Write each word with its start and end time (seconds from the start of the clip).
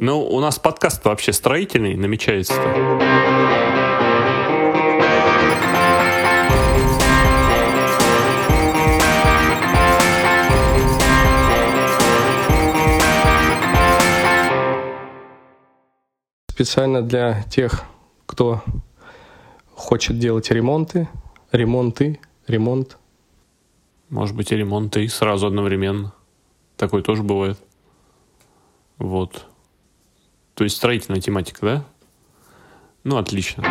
Ну, 0.00 0.24
у 0.24 0.38
нас 0.38 0.60
подкаст 0.60 1.04
вообще 1.04 1.32
строительный 1.32 1.96
намечается-то. 1.96 2.62
Специально 16.48 17.02
для 17.02 17.42
тех, 17.50 17.82
кто 18.26 18.62
хочет 19.74 20.20
делать 20.20 20.48
ремонты, 20.52 21.08
ремонты, 21.50 22.20
ремонт. 22.46 22.98
Может 24.10 24.36
быть, 24.36 24.52
и 24.52 24.56
ремонт, 24.56 24.96
и 24.96 25.08
сразу 25.08 25.48
одновременно. 25.48 26.12
Такое 26.76 27.02
тоже 27.02 27.24
бывает. 27.24 27.58
Вот. 28.98 29.44
То 30.58 30.64
есть 30.64 30.76
строительная 30.76 31.20
тематика, 31.20 31.64
да? 31.64 31.84
Ну, 33.04 33.16
отлично. 33.16 33.62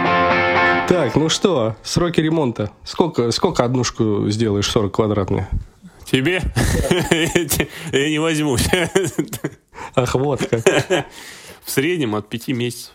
Так, 0.87 1.17
ну 1.17 1.27
что, 1.27 1.75
сроки 1.83 2.21
ремонта. 2.21 2.71
Сколько, 2.85 3.29
сколько 3.31 3.65
однушку 3.65 4.29
сделаешь 4.29 4.71
40 4.71 4.95
квадратных? 4.95 5.47
Тебе? 6.09 6.41
Я 7.91 8.09
не 8.09 8.19
возьмусь. 8.19 8.69
Ах, 9.95 10.15
вот 10.15 10.47
как. 10.47 10.65
В 11.65 11.69
среднем 11.69 12.15
от 12.15 12.29
5 12.29 12.47
месяцев. 12.49 12.93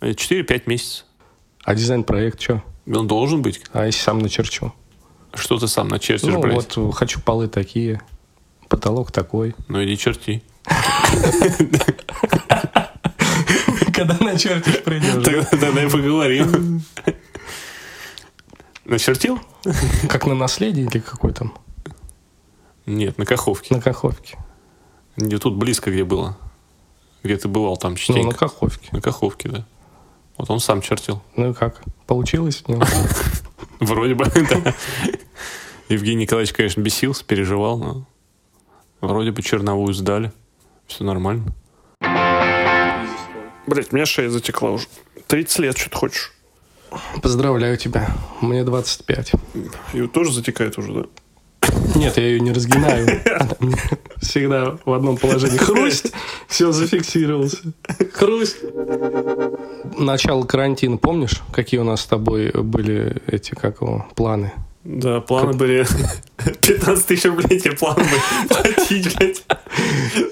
4-5 0.00 0.62
месяцев. 0.66 1.04
А 1.64 1.74
дизайн-проект 1.74 2.40
что? 2.40 2.62
Он 2.86 3.08
должен 3.08 3.42
быть. 3.42 3.60
А 3.72 3.86
если 3.86 4.02
сам 4.02 4.20
начерчу? 4.20 4.72
Что 5.34 5.58
ты 5.58 5.66
сам 5.66 5.88
начертишь, 5.88 6.32
Ну 6.32 6.40
блядь? 6.40 6.76
вот, 6.76 6.94
хочу 6.94 7.20
полы 7.20 7.48
такие, 7.48 8.00
потолок 8.68 9.10
такой. 9.10 9.56
Ну 9.66 9.82
иди 9.82 9.98
черти. 9.98 10.44
Когда 14.06 14.24
начертишь, 14.24 14.82
придешь. 14.82 15.24
Тогда, 15.24 15.44
тогда 15.44 15.84
и 15.84 15.88
поговорим. 15.90 16.82
Начертил? 18.84 19.38
Как 20.08 20.26
на 20.26 20.34
наследие 20.34 20.86
или 20.86 20.98
какой 20.98 21.32
там? 21.32 21.54
Нет, 22.86 23.18
на 23.18 23.26
Каховке. 23.26 23.74
На 23.74 23.80
Каховке. 23.80 24.38
Где 25.16 25.38
тут 25.38 25.56
близко 25.56 25.90
где 25.90 26.04
было. 26.04 26.36
Где 27.22 27.36
ты 27.36 27.48
бывал 27.48 27.76
там 27.76 27.90
Ну, 27.90 27.94
на 27.94 27.98
частенько. 27.98 28.36
Каховке. 28.38 28.88
на 28.92 29.00
Каховке, 29.00 29.48
да. 29.48 29.66
Вот 30.38 30.50
он 30.50 30.60
сам 30.60 30.80
чертил. 30.80 31.22
Ну 31.36 31.50
и 31.50 31.54
как? 31.54 31.82
Получилось? 32.06 32.64
Ну, 32.66 32.80
Вроде 33.80 34.14
бы, 34.14 34.24
да. 34.24 34.74
Евгений 35.90 36.22
Николаевич, 36.22 36.54
конечно, 36.54 36.80
бесился, 36.80 37.24
переживал, 37.24 37.78
но 37.78 38.06
вроде 39.00 39.32
бы 39.32 39.42
черновую 39.42 39.92
сдали. 39.92 40.32
Все 40.86 41.04
нормально. 41.04 41.52
Блять, 43.70 43.92
у 43.92 43.94
меня 43.94 44.04
шея 44.04 44.28
затекла 44.30 44.72
уже. 44.72 44.88
30 45.28 45.58
лет, 45.60 45.78
что 45.78 45.90
ты 45.90 45.96
хочешь? 45.96 46.32
Поздравляю 47.22 47.76
тебя. 47.76 48.10
Мне 48.40 48.64
25. 48.64 49.32
И 49.92 50.06
тоже 50.08 50.32
затекает 50.32 50.76
уже, 50.76 50.92
да? 50.92 51.04
Нет, 51.94 52.16
я 52.16 52.24
ее 52.24 52.40
не 52.40 52.50
разгинаю. 52.50 53.22
Всегда 54.16 54.76
в 54.84 54.92
одном 54.92 55.16
положении. 55.16 55.56
Хрусть, 55.56 56.10
все 56.48 56.72
зафиксировался. 56.72 57.58
Хрусть. 58.12 58.56
Начало 59.96 60.42
карантина, 60.46 60.96
помнишь, 60.96 61.40
какие 61.52 61.78
у 61.78 61.84
нас 61.84 62.00
с 62.00 62.06
тобой 62.06 62.50
были 62.50 63.22
эти, 63.28 63.52
как 63.52 63.82
его, 63.82 64.04
планы? 64.16 64.52
Да, 64.82 65.20
планы 65.20 65.52
были 65.52 65.86
15 66.62 67.06
тысяч 67.06 67.24
рублей 67.26 67.60
тебе 67.60 67.76
планы 67.76 68.02
были 68.02 68.48
платить, 68.48 69.14
блядь. 69.16 69.44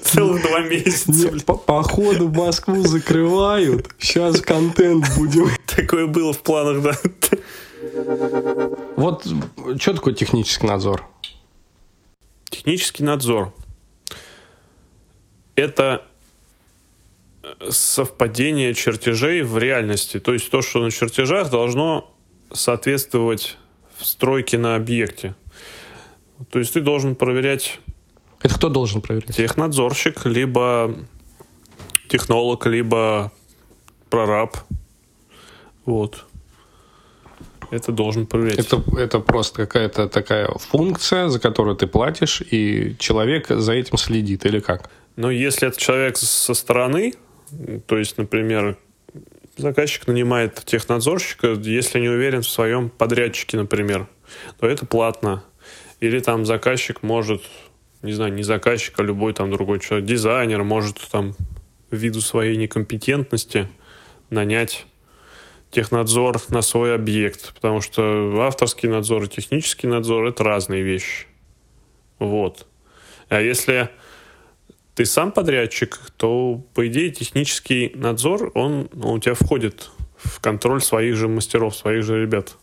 Целых 0.03 0.41
два 0.41 0.61
месяца, 0.61 1.11
Не, 1.11 1.27
блядь. 1.29 1.45
по- 1.45 1.55
Походу 1.55 2.29
Москву 2.29 2.81
закрывают. 2.81 3.87
Сейчас 3.99 4.41
контент 4.41 5.05
будем. 5.15 5.49
Такое 5.67 6.07
было 6.07 6.33
в 6.33 6.39
планах, 6.41 6.81
да. 6.81 6.97
Вот 8.95 9.25
что 9.79 9.93
такое 9.93 10.13
технический 10.15 10.65
надзор? 10.65 11.05
Технический 12.49 13.03
надзор. 13.03 13.53
Это 15.55 16.05
совпадение 17.69 18.73
чертежей 18.73 19.43
в 19.43 19.57
реальности. 19.57 20.19
То 20.19 20.33
есть 20.33 20.49
то, 20.49 20.61
что 20.61 20.79
на 20.83 20.91
чертежах 20.91 21.49
должно 21.49 22.11
соответствовать 22.51 23.57
в 23.99 24.05
стройке 24.05 24.57
на 24.57 24.75
объекте. 24.75 25.35
То 26.51 26.59
есть 26.59 26.73
ты 26.73 26.81
должен 26.81 27.15
проверять 27.15 27.79
Это 28.41 28.55
кто 28.55 28.69
должен 28.69 29.01
проверять? 29.01 29.35
технадзорщик, 29.35 30.25
либо 30.25 30.95
технолог, 32.07 32.65
либо 32.65 33.31
прораб. 34.09 34.57
Вот. 35.85 36.25
Это 37.71 37.91
должен 37.91 38.25
проверять. 38.25 38.59
Это, 38.59 38.83
это 38.97 39.19
просто 39.19 39.65
какая-то 39.65 40.07
такая 40.07 40.47
функция, 40.57 41.29
за 41.29 41.39
которую 41.39 41.75
ты 41.75 41.85
платишь, 41.85 42.41
и 42.41 42.95
человек 42.97 43.47
за 43.49 43.73
этим 43.73 43.97
следит, 43.97 44.45
или 44.45 44.59
как? 44.59 44.89
Но 45.15 45.29
если 45.29 45.67
это 45.67 45.79
человек 45.79 46.17
со 46.17 46.53
стороны, 46.53 47.13
то 47.85 47.97
есть, 47.97 48.17
например, 48.17 48.77
заказчик 49.61 50.07
нанимает 50.07 50.63
технадзорщика, 50.65 51.47
если 51.53 51.99
не 51.99 52.09
уверен 52.09 52.41
в 52.41 52.49
своем 52.49 52.89
подрядчике, 52.89 53.57
например, 53.57 54.07
то 54.59 54.67
это 54.67 54.85
платно. 54.85 55.43
Или 55.99 56.19
там 56.19 56.45
заказчик 56.45 57.03
может, 57.03 57.43
не 58.01 58.13
знаю, 58.13 58.33
не 58.33 58.43
заказчик, 58.43 58.99
а 58.99 59.03
любой 59.03 59.33
там 59.33 59.51
другой 59.51 59.79
человек, 59.79 60.07
дизайнер 60.07 60.63
может 60.63 60.99
там 61.11 61.35
ввиду 61.91 62.21
своей 62.21 62.55
некомпетентности 62.57 63.67
нанять 64.29 64.85
технадзор 65.71 66.39
на 66.49 66.61
свой 66.61 66.95
объект, 66.95 67.53
потому 67.53 67.81
что 67.81 68.41
авторский 68.41 68.89
надзор 68.89 69.23
и 69.23 69.27
технический 69.27 69.87
надзор 69.87 70.27
это 70.27 70.43
разные 70.43 70.81
вещи. 70.81 71.27
Вот. 72.17 72.65
А 73.29 73.41
если 73.41 73.89
ты 74.99 75.05
сам 75.05 75.31
подрядчик, 75.31 75.97
то, 76.17 76.61
по 76.73 76.85
идее, 76.85 77.09
технический 77.11 77.93
надзор, 77.95 78.51
он 78.53 78.89
ну, 78.91 79.13
у 79.13 79.19
тебя 79.19 79.33
входит 79.33 79.89
в 80.17 80.41
контроль 80.41 80.81
своих 80.81 81.15
же 81.15 81.29
мастеров, 81.29 81.73
своих 81.73 82.03
же 82.03 82.21
ребят. 82.21 82.57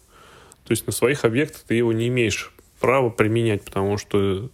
То 0.67 0.73
есть 0.73 0.87
на 0.87 0.93
своих 0.93 1.25
объектах 1.25 1.63
ты 1.63 1.77
его 1.77 1.95
не 1.95 2.09
имеешь 2.09 2.53
права 2.79 3.09
применять, 3.09 3.65
потому 3.65 3.97
что 3.97 4.51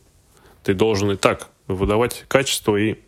ты 0.62 0.74
должен 0.74 1.10
и 1.10 1.16
так 1.16 1.48
выдавать 1.66 2.24
качество 2.28 2.76
и 2.76 3.00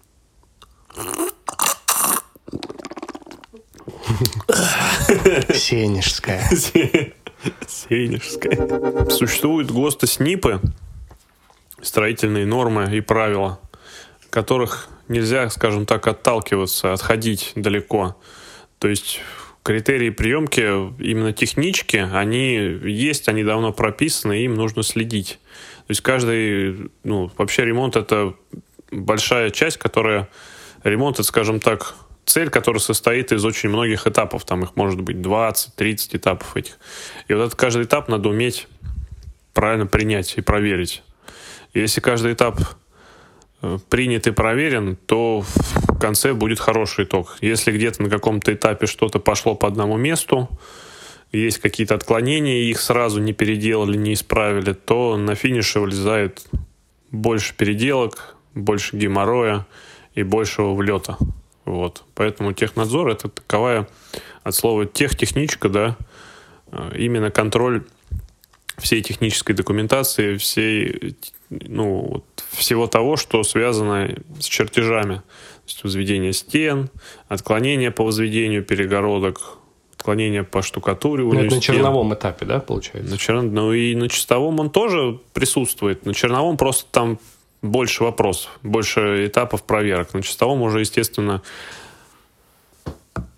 Сенежская. 5.55 6.43
Сенежская. 7.69 9.09
Существуют 9.09 9.71
ГОСТы 9.71 10.09
СНИПы, 10.09 10.61
строительные 11.81 12.45
нормы 12.45 12.93
и 12.97 13.01
правила, 13.01 13.61
которых 14.35 14.89
нельзя, 15.07 15.49
скажем 15.49 15.87
так, 15.87 16.09
отталкиваться, 16.09 16.93
отходить 16.93 17.53
далеко. 17.55 18.17
То 18.81 18.89
есть 18.89 19.21
критерии 19.63 20.11
приемки 20.11 20.61
именно 21.01 21.33
технички, 21.33 21.99
они 21.99 22.55
есть, 22.83 23.29
они 23.29 23.45
давно 23.45 23.73
прописаны, 23.73 24.43
им 24.43 24.55
нужно 24.55 24.83
следить. 24.83 25.39
То 25.87 25.91
есть 25.91 26.01
каждый, 26.01 26.91
ну, 27.05 27.31
вообще 27.39 27.65
ремонт 27.65 27.95
это 27.95 28.35
большая 28.91 29.51
часть, 29.51 29.77
которая 29.77 30.29
ремонт, 30.83 31.21
это, 31.21 31.23
скажем 31.23 31.61
так, 31.61 31.95
цель, 32.25 32.51
которая 32.51 32.81
состоит 32.81 33.31
из 33.31 33.45
очень 33.45 33.69
многих 33.69 34.09
этапов. 34.09 34.45
Там 34.45 34.65
их 34.65 34.75
может 34.75 35.01
быть 35.01 35.19
20-30 35.19 36.17
этапов 36.17 36.57
этих. 36.57 36.77
И 37.29 37.35
вот 37.35 37.43
этот 37.45 37.55
каждый 37.55 37.85
этап 37.85 38.09
надо 38.09 38.31
уметь 38.31 38.67
правильно 39.53 39.87
принять 39.87 40.37
и 40.37 40.41
проверить. 40.41 41.05
Если 41.73 42.01
каждый 42.01 42.33
этап 42.33 42.59
принят 43.89 44.27
и 44.27 44.31
проверен, 44.31 44.97
то 45.07 45.41
в 45.43 45.99
конце 45.99 46.35
будет 46.35 46.61
хороший 46.61 47.05
итог. 47.05 47.39
Если 47.41 47.73
где-то 47.73 48.03
на 48.03 48.11
каком-то 48.11 48.53
этапе 48.53 48.87
что-то 48.87 49.19
пошло 49.19 49.55
по 49.55 49.69
одному 49.69 49.97
месту, 49.97 50.49
есть 51.33 51.59
какие-то 51.59 51.95
отклонения, 51.95 52.63
их 52.63 52.81
сразу 52.81 53.21
не 53.21 53.33
переделали, 53.33 53.97
не 53.97 54.15
исправили, 54.15 54.73
то 54.73 55.17
на 55.17 55.35
финише 55.35 55.81
вылезает 55.81 56.47
больше 57.11 57.55
переделок, 57.55 58.37
больше 58.55 58.97
геморроя 58.97 59.67
и 60.15 60.23
большего 60.23 60.75
влета. 60.75 61.17
Вот. 61.65 62.05
Поэтому 62.15 62.53
технадзор 62.53 63.09
это 63.11 63.29
таковая 63.29 63.89
от 64.43 64.55
слова 64.55 64.87
техтехничка, 64.87 65.69
да, 65.69 65.97
э, 66.71 66.93
именно 66.99 67.31
контроль 67.31 67.85
всей 68.79 69.03
технической 69.03 69.55
документации, 69.55 70.37
всей, 70.37 71.17
ну, 71.51 72.25
всего 72.57 72.87
того, 72.87 73.17
что 73.17 73.43
связано 73.43 74.15
с 74.41 74.45
чертежами. 74.47 75.17
То 75.17 75.23
есть 75.69 75.85
возведение 75.85 76.33
стен, 76.33 76.91
отклонение 77.29 77.91
по 77.91 78.05
возведению 78.05 78.63
перегородок, 78.65 79.59
отклонение 79.97 80.45
по 80.45 80.59
Ну, 80.59 80.63
штукатуриванию 80.63 81.47
это 81.47 81.55
на 81.57 81.61
стен. 81.63 81.75
черновом 81.77 82.13
этапе, 82.15 82.45
да, 82.47 82.61
получается? 82.61 83.11
На 83.11 83.17
чер- 83.17 83.43
Ну 83.43 83.73
и 83.73 83.95
на 83.95 84.09
чистовом 84.09 84.61
он 84.61 84.71
тоже 84.71 85.19
присутствует. 85.33 86.05
На 86.07 86.13
черновом 86.15 86.57
просто 86.57 86.85
там 86.91 87.19
больше 87.63 88.05
вопросов, 88.05 88.51
больше 88.63 89.27
этапов 89.27 89.63
проверок. 89.63 90.13
На 90.13 90.21
чистовом 90.23 90.61
уже, 90.63 90.81
естественно, 90.81 91.41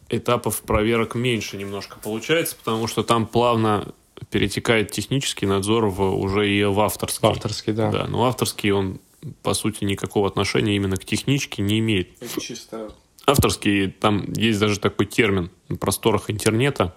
этапов 0.08 0.62
проверок 0.62 1.14
меньше 1.14 1.56
немножко 1.56 1.96
получается, 2.02 2.56
потому 2.56 2.86
что 2.86 3.02
там 3.02 3.26
плавно 3.26 3.88
перетекает 4.30 4.90
технический 4.92 5.46
надзор 5.46 5.86
в, 5.86 6.00
уже 6.18 6.48
и 6.50 6.64
в 6.64 6.80
авторский. 6.80 7.28
Авторский, 7.28 7.72
да. 7.72 7.90
Да, 7.90 8.06
но 8.06 8.24
авторский 8.26 8.70
он, 8.72 8.98
по 9.42 9.54
сути, 9.54 9.84
никакого 9.84 10.28
отношения 10.28 10.76
именно 10.76 10.96
к 10.96 11.04
техничке 11.04 11.62
не 11.62 11.78
имеет. 11.78 12.10
Это 12.20 12.40
чисто... 12.40 12.90
Авторский, 13.26 13.90
там 13.90 14.32
есть 14.34 14.60
даже 14.60 14.78
такой 14.78 15.06
термин 15.06 15.50
на 15.68 15.76
просторах 15.76 16.30
интернета, 16.30 16.94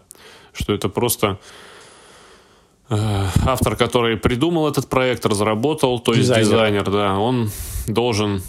что 0.54 0.74
это 0.74 0.88
просто 0.88 1.40
э, 2.90 2.96
автор, 3.46 3.76
который 3.76 4.16
придумал 4.16 4.68
этот 4.70 4.90
проект, 4.90 5.26
разработал, 5.26 6.00
то 6.00 6.14
есть 6.14 6.28
Дизайнер. 6.28 6.46
дизайнер, 6.46 6.92
да, 6.92 7.18
он 7.18 7.50
должен, 7.88 8.44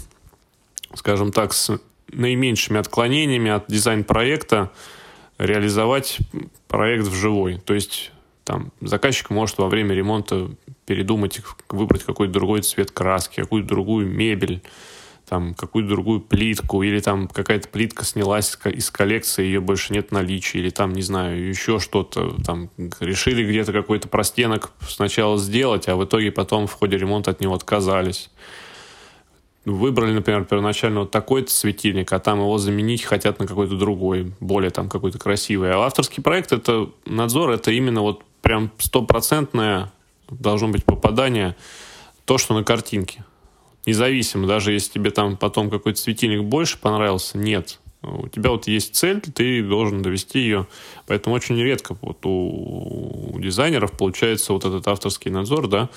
скажем 0.93 1.31
так, 1.31 1.53
с 1.53 1.79
наименьшими 2.11 2.79
отклонениями 2.79 3.49
от 3.49 3.65
дизайн-проекта 3.67 4.71
реализовать 5.37 6.19
проект 6.67 7.07
вживой. 7.07 7.57
То 7.59 7.73
есть 7.73 8.11
там 8.43 8.71
заказчик 8.81 9.29
может 9.29 9.57
во 9.57 9.67
время 9.69 9.95
ремонта 9.95 10.51
передумать, 10.91 11.39
выбрать 11.69 12.03
какой-то 12.03 12.33
другой 12.33 12.63
цвет 12.63 12.91
краски, 12.91 13.39
какую-то 13.39 13.69
другую 13.69 14.07
мебель, 14.07 14.61
там 15.25 15.53
какую-то 15.53 15.89
другую 15.91 16.19
плитку, 16.19 16.83
или 16.83 16.99
там 16.99 17.29
какая-то 17.29 17.69
плитка 17.69 18.03
снялась 18.03 18.57
из 18.65 18.91
коллекции, 18.91 19.45
ее 19.45 19.61
больше 19.61 19.93
нет 19.93 20.09
в 20.09 20.11
наличии, 20.11 20.57
или 20.57 20.69
там, 20.69 20.91
не 20.91 21.01
знаю, 21.01 21.47
еще 21.47 21.79
что-то, 21.79 22.35
там 22.43 22.69
решили 22.99 23.49
где-то 23.49 23.71
какой-то 23.71 24.09
простенок 24.09 24.73
сначала 24.85 25.37
сделать, 25.37 25.87
а 25.87 25.95
в 25.95 26.03
итоге 26.03 26.29
потом 26.29 26.67
в 26.67 26.73
ходе 26.73 26.97
ремонта 26.97 27.31
от 27.31 27.39
него 27.39 27.53
отказались. 27.53 28.29
Выбрали, 29.63 30.11
например, 30.11 30.43
первоначально 30.43 31.01
вот 31.01 31.11
такой-то 31.11 31.51
светильник, 31.51 32.11
а 32.11 32.19
там 32.19 32.39
его 32.39 32.57
заменить 32.57 33.03
хотят 33.03 33.39
на 33.39 33.47
какой-то 33.47 33.77
другой, 33.77 34.33
более 34.41 34.71
там 34.71 34.89
какой-то 34.89 35.19
красивый. 35.19 35.71
А 35.71 35.77
авторский 35.85 36.21
проект, 36.21 36.51
это 36.51 36.89
надзор, 37.05 37.51
это 37.51 37.71
именно 37.71 38.01
вот 38.01 38.23
прям 38.41 38.71
стопроцентное 38.77 39.93
должно 40.31 40.69
быть 40.69 40.85
попадание 40.85 41.55
то, 42.25 42.37
что 42.37 42.53
на 42.53 42.63
картинке. 42.63 43.23
Независимо, 43.85 44.47
даже 44.47 44.73
если 44.73 44.93
тебе 44.93 45.11
там 45.11 45.37
потом 45.37 45.69
какой-то 45.69 45.99
светильник 45.99 46.43
больше 46.43 46.77
понравился, 46.77 47.37
нет. 47.37 47.79
У 48.03 48.27
тебя 48.27 48.49
вот 48.49 48.67
есть 48.67 48.95
цель, 48.95 49.21
ты 49.21 49.63
должен 49.63 50.01
довести 50.01 50.39
ее. 50.39 50.67
Поэтому 51.05 51.35
очень 51.35 51.61
редко 51.61 51.95
вот 52.01 52.25
у, 52.25 53.33
у 53.33 53.39
дизайнеров 53.39 53.91
получается 53.91 54.53
вот 54.53 54.65
этот 54.65 54.87
авторский 54.87 55.29
надзор, 55.29 55.67
да, 55.67 55.89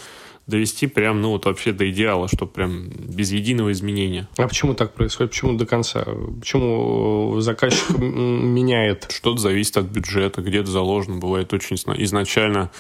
довести 0.46 0.86
прям, 0.86 1.22
ну 1.22 1.30
вот 1.30 1.46
вообще 1.46 1.72
до 1.72 1.90
идеала, 1.90 2.28
чтобы 2.28 2.52
прям 2.52 2.88
без 2.88 3.32
единого 3.32 3.72
изменения. 3.72 4.28
А 4.36 4.46
почему 4.46 4.74
так 4.74 4.92
происходит? 4.92 5.32
Почему 5.32 5.56
до 5.56 5.64
конца? 5.64 6.04
Почему 6.38 7.40
заказчик 7.40 7.90
м, 7.98 8.48
меняет? 8.48 9.06
Что-то 9.10 9.38
зависит 9.38 9.78
от 9.78 9.86
бюджета, 9.86 10.42
где-то 10.42 10.70
заложено, 10.70 11.16
бывает 11.16 11.52
очень 11.54 11.76
изначально 11.76 12.70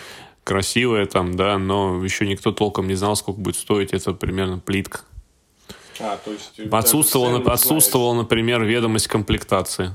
красивое 0.44 1.06
там, 1.06 1.34
да, 1.34 1.58
но 1.58 2.04
еще 2.04 2.26
никто 2.26 2.52
толком 2.52 2.86
не 2.86 2.94
знал, 2.94 3.16
сколько 3.16 3.40
будет 3.40 3.56
стоить 3.56 3.92
эта 3.92 4.12
примерно 4.12 4.58
плитка. 4.58 5.00
А, 6.00 6.16
то 6.16 6.32
есть 6.32 6.60
Отсутствовала, 6.72 7.38
отсутствовала, 7.52 8.14
например, 8.14 8.62
ведомость 8.64 9.08
комплектации 9.08 9.94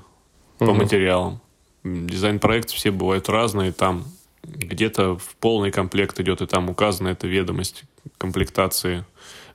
по 0.57 0.65
Мгм. 0.65 0.77
материалам. 0.77 1.41
Дизайн-проекты 1.83 2.73
все 2.73 2.91
бывают 2.91 3.29
разные, 3.29 3.71
там 3.71 4.05
где-то 4.43 5.17
в 5.17 5.35
полный 5.39 5.71
комплект 5.71 6.19
идет, 6.19 6.41
и 6.41 6.45
там 6.45 6.69
указана 6.69 7.09
эта 7.09 7.27
ведомость 7.27 7.83
комплектации 8.17 9.05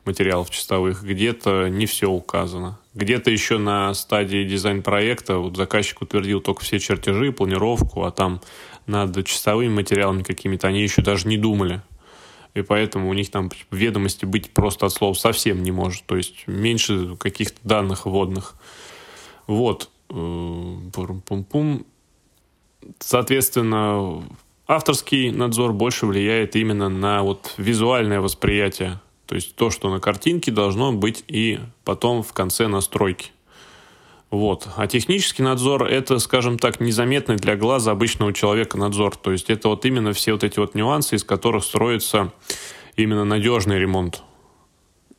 материалов 0.04 0.50
чистовых, 0.50 1.02
где-то 1.02 1.68
не 1.68 1.86
все 1.86 2.10
указано. 2.10 2.78
Где-то 2.92 3.30
еще 3.30 3.56
на 3.58 3.92
стадии 3.94 4.44
дизайн-проекта 4.46 5.38
вот 5.38 5.56
заказчик 5.56 6.02
утвердил 6.02 6.40
только 6.40 6.62
все 6.62 6.78
чертежи, 6.78 7.32
планировку, 7.32 8.04
а 8.04 8.10
там 8.10 8.40
над 8.86 9.26
чистовыми 9.26 9.72
материалами 9.72 10.22
какими-то 10.22 10.68
они 10.68 10.82
еще 10.82 11.02
даже 11.02 11.28
не 11.28 11.36
думали. 11.36 11.82
И 12.54 12.62
поэтому 12.62 13.10
у 13.10 13.14
них 13.14 13.30
там 13.30 13.50
ведомости 13.70 14.24
быть 14.24 14.52
просто 14.52 14.86
от 14.86 14.92
слова 14.92 15.14
совсем 15.14 15.62
не 15.62 15.72
может. 15.72 16.04
То 16.06 16.16
есть 16.16 16.46
меньше 16.46 17.16
каких-то 17.16 17.58
данных 17.64 18.06
вводных. 18.06 18.54
Вот. 19.46 19.90
Э, 20.08 20.14
Пум-пум-пум. 20.92 21.84
Соответственно, 23.00 24.22
авторский 24.66 25.30
надзор 25.30 25.72
больше 25.72 26.06
влияет 26.06 26.54
именно 26.54 26.88
на 26.88 27.22
вот 27.22 27.54
визуальное 27.56 28.20
восприятие. 28.20 29.00
То 29.26 29.34
есть 29.34 29.56
то, 29.56 29.70
что 29.70 29.90
на 29.90 30.00
картинке 30.00 30.52
должно 30.52 30.92
быть 30.92 31.24
и 31.26 31.58
потом 31.84 32.22
в 32.22 32.32
конце 32.32 32.68
настройки. 32.68 33.33
Вот. 34.34 34.68
А 34.76 34.88
технический 34.88 35.44
надзор 35.44 35.84
это, 35.84 36.18
скажем 36.18 36.58
так, 36.58 36.80
незаметный 36.80 37.36
для 37.36 37.54
глаза 37.54 37.92
обычного 37.92 38.32
человека 38.32 38.76
надзор. 38.76 39.16
То 39.16 39.30
есть 39.30 39.48
это 39.48 39.68
вот 39.68 39.84
именно 39.84 40.12
все 40.12 40.32
вот 40.32 40.42
эти 40.42 40.58
вот 40.58 40.74
нюансы, 40.74 41.14
из 41.14 41.22
которых 41.22 41.62
строится 41.62 42.32
именно 42.96 43.24
надежный 43.24 43.78
ремонт. 43.78 44.24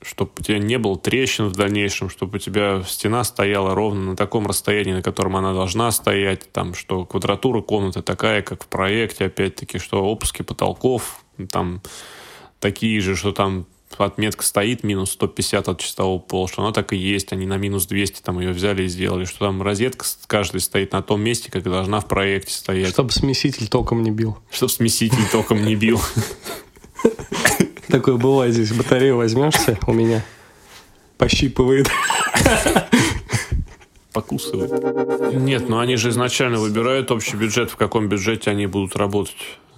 Чтобы 0.02 0.32
у 0.38 0.44
тебя 0.44 0.60
не 0.60 0.78
было 0.78 0.98
трещин 0.98 1.48
в 1.48 1.54
дальнейшем, 1.54 2.10
чтобы 2.10 2.36
у 2.36 2.40
тебя 2.40 2.84
стена 2.86 3.24
стояла 3.24 3.74
ровно 3.74 4.02
на 4.12 4.16
таком 4.18 4.48
расстоянии, 4.48 4.96
на 4.96 5.02
котором 5.02 5.38
она 5.38 5.54
должна 5.54 5.92
стоять, 5.92 6.52
там, 6.52 6.74
что 6.74 7.06
квадратура 7.06 7.62
комнаты 7.62 8.02
такая, 8.02 8.42
как 8.42 8.66
в 8.66 8.68
проекте, 8.68 9.28
опять-таки, 9.28 9.80
что 9.80 10.04
опуски 10.04 10.42
потолков 10.42 11.24
там 11.50 11.82
такие 12.60 13.00
же, 13.00 13.16
что 13.16 13.32
там 13.32 13.66
отметка 13.98 14.44
стоит 14.44 14.84
минус 14.84 15.12
150 15.12 15.68
от 15.68 15.80
чистового 15.80 16.20
пола, 16.20 16.48
что 16.48 16.64
она 16.64 16.72
так 16.74 16.92
и 16.94 16.98
есть, 16.98 17.32
они 17.32 17.46
на 17.46 17.58
минус 17.58 17.86
200 17.86 18.22
там 18.22 18.40
ее 18.40 18.52
взяли 18.52 18.84
и 18.84 18.88
сделали, 18.88 19.26
что 19.26 19.40
там 19.40 19.62
розетка 19.62 20.06
каждой 20.28 20.62
стоит 20.62 20.92
на 20.92 21.02
том 21.02 21.22
месте, 21.22 21.52
как 21.52 21.64
должна 21.64 22.00
в 22.00 22.08
проекте 22.08 22.54
стоять, 22.54 22.90
Чтобы 22.90 23.12
смеситель 23.12 23.68
током 23.68 24.04
не 24.04 24.12
бил. 24.12 24.38
чтобы 24.52 24.72
смеситель 24.72 25.28
током 25.32 25.64
не 25.66 25.76
бил. 25.76 26.02
Такое 27.88 28.18
бывает 28.18 28.54
здесь. 28.54 28.74
Батарею 28.74 29.18
возьмешься 29.18 29.78
у 29.88 29.94
меня, 29.94 30.26
пощипывает. 31.18 31.90
Покусывает. 34.12 35.34
Нет, 35.36 35.68
но 35.68 35.80
они 35.80 35.98
же 35.98 36.10
изначально 36.10 36.58
выбирают 36.58 37.12
общий 37.12 37.36
бюджет, 37.36 37.70
в 37.70 37.76
каком 37.76 38.08
бюджете 38.08 38.50
они 38.50 38.66
будут 38.66 38.96
работать. 38.96 39.36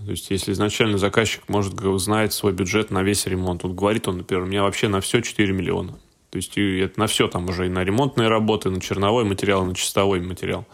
То 0.08 0.12
есть, 0.12 0.30
если 0.30 0.54
изначально 0.54 0.98
заказчик 0.98 1.42
может 1.50 1.74
знает 2.00 2.32
свой 2.32 2.54
бюджет 2.54 2.92
на 2.92 3.04
весь 3.04 3.26
ремонт, 3.26 3.64
вот 3.64 3.74
говорит 3.74 4.08
он, 4.08 4.20
например, 4.20 4.44
у 4.44 4.46
меня 4.46 4.64
вообще 4.64 4.88
на 4.88 5.02
все 5.02 5.20
4 5.20 5.52
миллиона. 5.52 6.00
То 6.30 6.38
есть, 6.38 6.58
и 6.58 6.78
это 6.78 6.98
на 6.98 7.08
все 7.08 7.28
там 7.28 7.50
уже 7.50 7.66
и 7.66 7.70
на 7.70 7.84
ремонтные 7.84 8.30
работы, 8.30 8.70
на 8.70 8.80
черновой 8.80 9.26
материал, 9.26 9.66
на 9.66 9.76
чистовой 9.76 10.22
материал. 10.22 10.66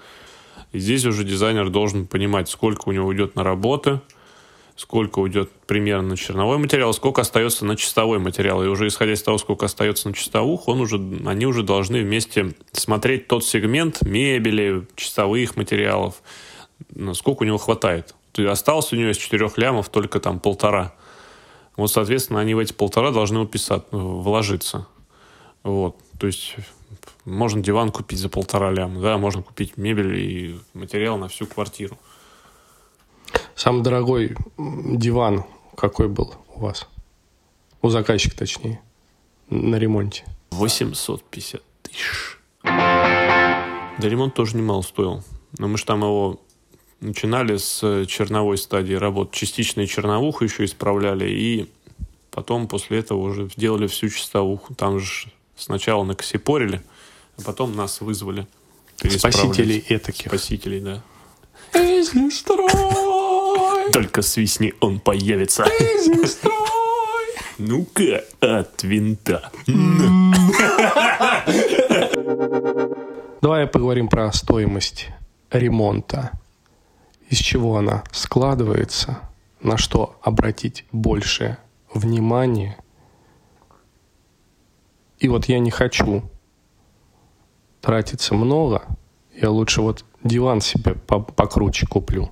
И 0.71 0.77
здесь 0.77 1.03
уже 1.05 1.23
дизайнер 1.23 1.71
должен 1.71 2.05
понимать, 2.05 2.47
сколько 2.47 2.89
у 2.89 2.91
него 2.91 3.07
уйдет 3.07 3.35
на 3.35 3.43
работы, 3.43 4.01
сколько 4.75 5.17
уйдет 5.17 5.49
примерно 5.65 6.09
на 6.09 6.17
черновой 6.17 6.59
материал, 6.59 6.93
сколько 6.93 7.21
остается 7.21 7.65
на 7.65 7.75
чистовой 7.75 8.19
материал. 8.19 8.63
И 8.63 8.67
уже 8.67 8.85
исходя 8.85 9.13
из 9.13 9.23
того, 9.23 9.39
сколько 9.39 9.65
остается 9.65 10.09
на 10.09 10.13
чистовух, 10.13 10.67
он 10.67 10.79
уже, 10.79 10.97
они 11.25 11.47
уже 11.47 11.63
должны 11.63 12.03
вместе 12.03 12.53
смотреть 12.71 13.27
тот 13.27 13.43
сегмент 13.43 14.03
мебели, 14.03 14.85
чистовых 14.95 15.55
материалов, 15.55 16.21
сколько 17.13 17.41
у 17.41 17.45
него 17.47 17.57
хватает. 17.57 18.13
То 18.33 18.41
есть 18.41 18.51
осталось 18.51 18.91
у 18.91 18.95
него 18.95 19.11
из 19.11 19.17
четырех 19.17 19.57
лямов 19.57 19.89
только 19.89 20.19
там 20.19 20.39
полтора. 20.39 20.93
Вот, 21.77 21.91
соответственно, 21.91 22.39
они 22.39 22.53
в 22.53 22.59
эти 22.59 22.73
полтора 22.73 23.11
должны 23.11 23.39
уписать, 23.39 23.83
вложиться. 23.91 24.87
Вот. 25.63 25.97
То 26.19 26.27
есть 26.27 26.55
можно 27.25 27.61
диван 27.61 27.91
купить 27.91 28.19
за 28.19 28.29
полтора 28.29 28.71
ляма, 28.71 29.01
да, 29.01 29.17
можно 29.17 29.41
купить 29.41 29.77
мебель 29.77 30.19
и 30.19 30.59
материал 30.73 31.17
на 31.17 31.27
всю 31.27 31.45
квартиру. 31.45 31.97
Самый 33.55 33.83
дорогой 33.83 34.35
диван 34.57 35.45
какой 35.75 36.07
был 36.07 36.35
у 36.55 36.59
вас? 36.59 36.87
У 37.81 37.89
заказчика, 37.89 38.35
точнее, 38.35 38.81
на 39.49 39.75
ремонте. 39.75 40.25
850 40.51 41.61
тысяч. 41.83 42.39
Да 42.63 44.09
ремонт 44.09 44.33
тоже 44.33 44.57
немало 44.57 44.81
стоил. 44.81 45.23
Но 45.57 45.67
мы 45.67 45.77
же 45.77 45.85
там 45.85 46.01
его 46.01 46.41
начинали 47.03 47.57
с 47.57 48.05
черновой 48.07 48.57
стадии 48.57 48.93
работ. 48.93 49.31
Частичную 49.31 49.87
черновуху 49.87 50.43
еще 50.43 50.65
исправляли. 50.65 51.29
И 51.29 51.69
потом 52.31 52.67
после 52.67 52.99
этого 52.99 53.19
уже 53.19 53.49
сделали 53.49 53.87
всю 53.87 54.09
чистовуху. 54.09 54.73
Там 54.73 54.99
же 54.99 55.29
сначала 55.55 56.03
накосипорили, 56.03 56.81
а 57.37 57.41
потом 57.43 57.75
нас 57.75 58.01
вызвали. 58.01 58.47
Спасителей 58.97 59.83
этаких. 59.89 60.27
Спасителей, 60.27 60.79
да. 60.79 61.03
Эйзен 61.73 62.31
строй! 62.31 63.91
Только 63.91 64.21
свистни, 64.21 64.73
он 64.79 64.99
появится. 64.99 65.65
Эйзен 65.65 66.25
строй! 66.27 66.53
Ну-ка, 67.57 68.23
от 68.39 68.83
винта. 68.83 69.51
Давай 73.41 73.67
поговорим 73.67 74.07
про 74.07 74.31
стоимость 74.31 75.07
ремонта. 75.51 76.31
Из 77.33 77.39
чего 77.39 77.77
она 77.77 78.03
складывается, 78.11 79.17
на 79.59 79.75
что 79.75 80.19
обратить 80.21 80.85
больше 80.91 81.57
внимания. 81.91 82.77
И 85.17 85.27
вот 85.27 85.45
я 85.45 85.57
не 85.57 85.71
хочу 85.71 86.21
тратиться 87.81 88.35
много, 88.35 88.83
я 89.35 89.49
лучше 89.49 89.81
вот 89.81 90.05
диван 90.23 90.61
себе 90.61 90.93
покруче 90.93 91.87
куплю. 91.87 92.29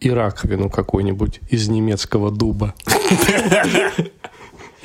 И 0.00 0.10
раковину 0.10 0.68
какую-нибудь 0.68 1.40
из 1.48 1.70
немецкого 1.70 2.30
дуба. 2.30 2.74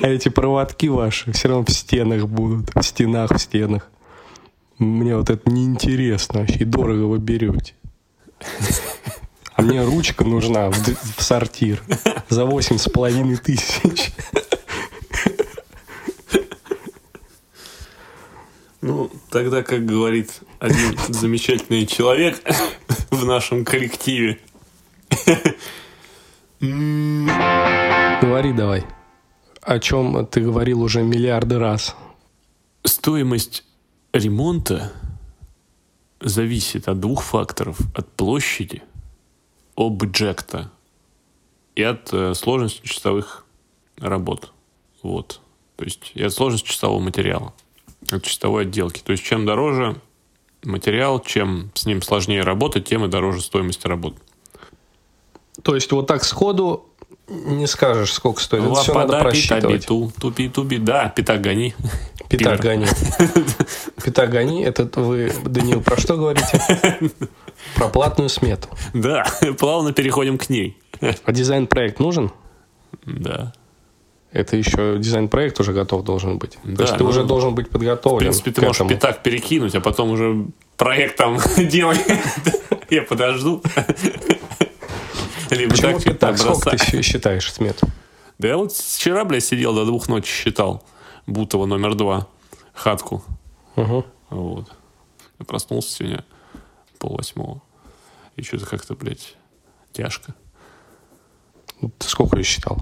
А 0.00 0.06
эти 0.08 0.30
проводки 0.30 0.86
ваши 0.86 1.30
все 1.32 1.48
равно 1.48 1.66
в 1.66 1.70
стенах 1.72 2.26
будут. 2.26 2.74
В 2.74 2.82
стенах, 2.82 3.32
в 3.32 3.38
стенах. 3.38 3.90
Мне 4.78 5.14
вот 5.14 5.28
это 5.28 5.50
неинтересно 5.50 6.40
вообще. 6.40 6.60
И 6.60 6.64
дорого 6.64 7.02
вы 7.02 7.18
берете. 7.18 7.74
А 9.54 9.62
мне 9.62 9.84
ручка 9.84 10.24
нужна 10.24 10.70
в, 10.70 10.76
в 11.16 11.22
сортир 11.22 11.82
за 12.28 12.44
восемь 12.44 12.78
с 12.78 12.88
половиной 12.88 13.36
тысяч. 13.36 14.12
Ну, 18.80 19.10
тогда, 19.30 19.62
как 19.64 19.84
говорит 19.84 20.40
один 20.60 20.96
замечательный 21.08 21.86
человек 21.86 22.40
в 23.10 23.24
нашем 23.24 23.64
коллективе. 23.64 24.38
Говори 26.60 28.52
давай. 28.52 28.84
О 29.62 29.78
чем 29.80 30.24
ты 30.26 30.40
говорил 30.40 30.82
уже 30.82 31.02
миллиарды 31.02 31.58
раз. 31.58 31.96
Стоимость 32.84 33.64
ремонта 34.12 34.92
зависит 36.20 36.88
от 36.88 37.00
двух 37.00 37.22
факторов. 37.22 37.78
От 37.94 38.10
площади, 38.12 38.82
объекта 39.76 40.70
и 41.74 41.82
от 41.82 42.12
э, 42.12 42.34
сложности 42.34 42.86
часовых 42.86 43.46
работ. 43.98 44.52
Вот. 45.02 45.40
То 45.76 45.84
есть 45.84 46.12
и 46.14 46.22
от 46.22 46.32
сложности 46.32 46.68
часового 46.68 47.00
материала, 47.00 47.54
от 48.10 48.24
часовой 48.24 48.62
отделки. 48.62 49.00
То 49.00 49.12
есть 49.12 49.24
чем 49.24 49.46
дороже 49.46 49.96
материал, 50.64 51.20
чем 51.20 51.70
с 51.74 51.86
ним 51.86 52.02
сложнее 52.02 52.42
работать, 52.42 52.86
тем 52.86 53.04
и 53.04 53.08
дороже 53.08 53.40
стоимость 53.40 53.84
работы. 53.84 54.16
То 55.62 55.74
есть 55.74 55.90
вот 55.92 56.06
так 56.06 56.24
сходу 56.24 56.86
не 57.28 57.66
скажешь, 57.66 58.12
сколько 58.12 58.40
стоит. 58.40 58.64
Это 58.64 58.74
все 58.74 58.94
надо 58.94 59.20
просчитывать. 59.20 59.86
Ту, 59.86 60.12
тупи, 60.20 60.48
тупи, 60.48 60.78
да, 60.78 61.08
питагани. 61.08 61.74
Питагани. 62.28 62.86
Питагани, 64.04 64.64
это 64.64 64.88
вы, 65.00 65.32
Данил, 65.44 65.82
про 65.82 65.96
что 65.96 66.16
говорите? 66.16 66.60
Про 67.74 67.88
платную 67.88 68.28
смету. 68.28 68.68
Да, 68.94 69.26
плавно 69.58 69.92
переходим 69.92 70.38
к 70.38 70.48
ней. 70.48 70.78
А 71.00 71.32
дизайн-проект 71.32 71.98
нужен? 71.98 72.30
Да. 73.04 73.52
Это 74.30 74.56
еще 74.56 74.96
дизайн-проект 74.98 75.58
уже 75.58 75.72
готов 75.72 76.04
должен 76.04 76.38
быть. 76.38 76.58
Да, 76.62 76.76
То 76.76 76.82
есть 76.82 76.96
ты 76.96 77.04
ну, 77.04 77.10
уже 77.10 77.24
должен 77.24 77.54
быть 77.54 77.70
подготовлен. 77.70 78.18
В 78.18 78.20
принципе, 78.20 78.50
ты 78.50 78.60
можешь 78.60 78.86
пятак 78.86 79.22
перекинуть, 79.22 79.74
а 79.74 79.80
потом 79.80 80.10
уже 80.10 80.46
проект 80.76 81.16
там 81.16 81.38
делай. 81.56 81.96
Я 82.90 83.02
подожду. 83.02 83.62
Либо 85.50 85.70
Почему 85.70 85.98
так, 85.98 86.18
так? 86.18 86.38
Сколько 86.38 86.76
ты 86.76 87.02
считаешь 87.02 87.52
смету? 87.52 87.88
Да 88.38 88.48
я 88.48 88.56
вот 88.56 88.72
вчера, 88.72 89.24
блядь, 89.24 89.44
сидел 89.44 89.74
до 89.74 89.84
двух 89.84 90.08
ночи 90.08 90.30
считал. 90.30 90.84
Бутова 91.26 91.66
номер 91.66 91.94
два. 91.94 92.26
Хатку. 92.74 93.24
Угу. 93.82 94.06
Вот. 94.30 94.72
Я 95.38 95.44
проснулся 95.44 95.90
сегодня 95.90 96.24
пол 96.98 97.16
восьмого. 97.16 97.62
И 98.36 98.42
что-то 98.42 98.66
как-то, 98.66 98.94
блядь, 98.94 99.36
тяжко. 99.92 100.34
Ты 101.80 102.08
сколько 102.08 102.36
ее 102.36 102.44
считал? 102.44 102.78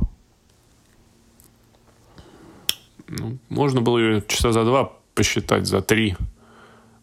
Ну, 3.09 3.39
можно 3.49 3.81
было 3.81 3.99
ее 3.99 4.23
часа 4.27 4.53
за 4.53 4.65
два 4.65 4.93
посчитать, 5.15 5.67
за 5.67 5.83
три. 5.83 6.17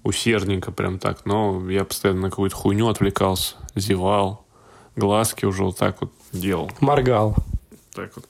Усердненько 0.03 0.71
прям 0.71 0.99
так. 0.99 1.25
Но 1.25 1.69
я 1.69 1.85
постоянно 1.85 2.21
на 2.21 2.29
какую-то 2.29 2.55
хуйню 2.55 2.89
отвлекался, 2.89 3.55
зевал 3.75 4.43
глазки 4.95 5.45
уже 5.45 5.63
вот 5.63 5.77
так 5.77 6.01
вот 6.01 6.11
делал. 6.31 6.71
Моргал. 6.79 7.35
Так 7.93 8.15
вот. 8.15 8.27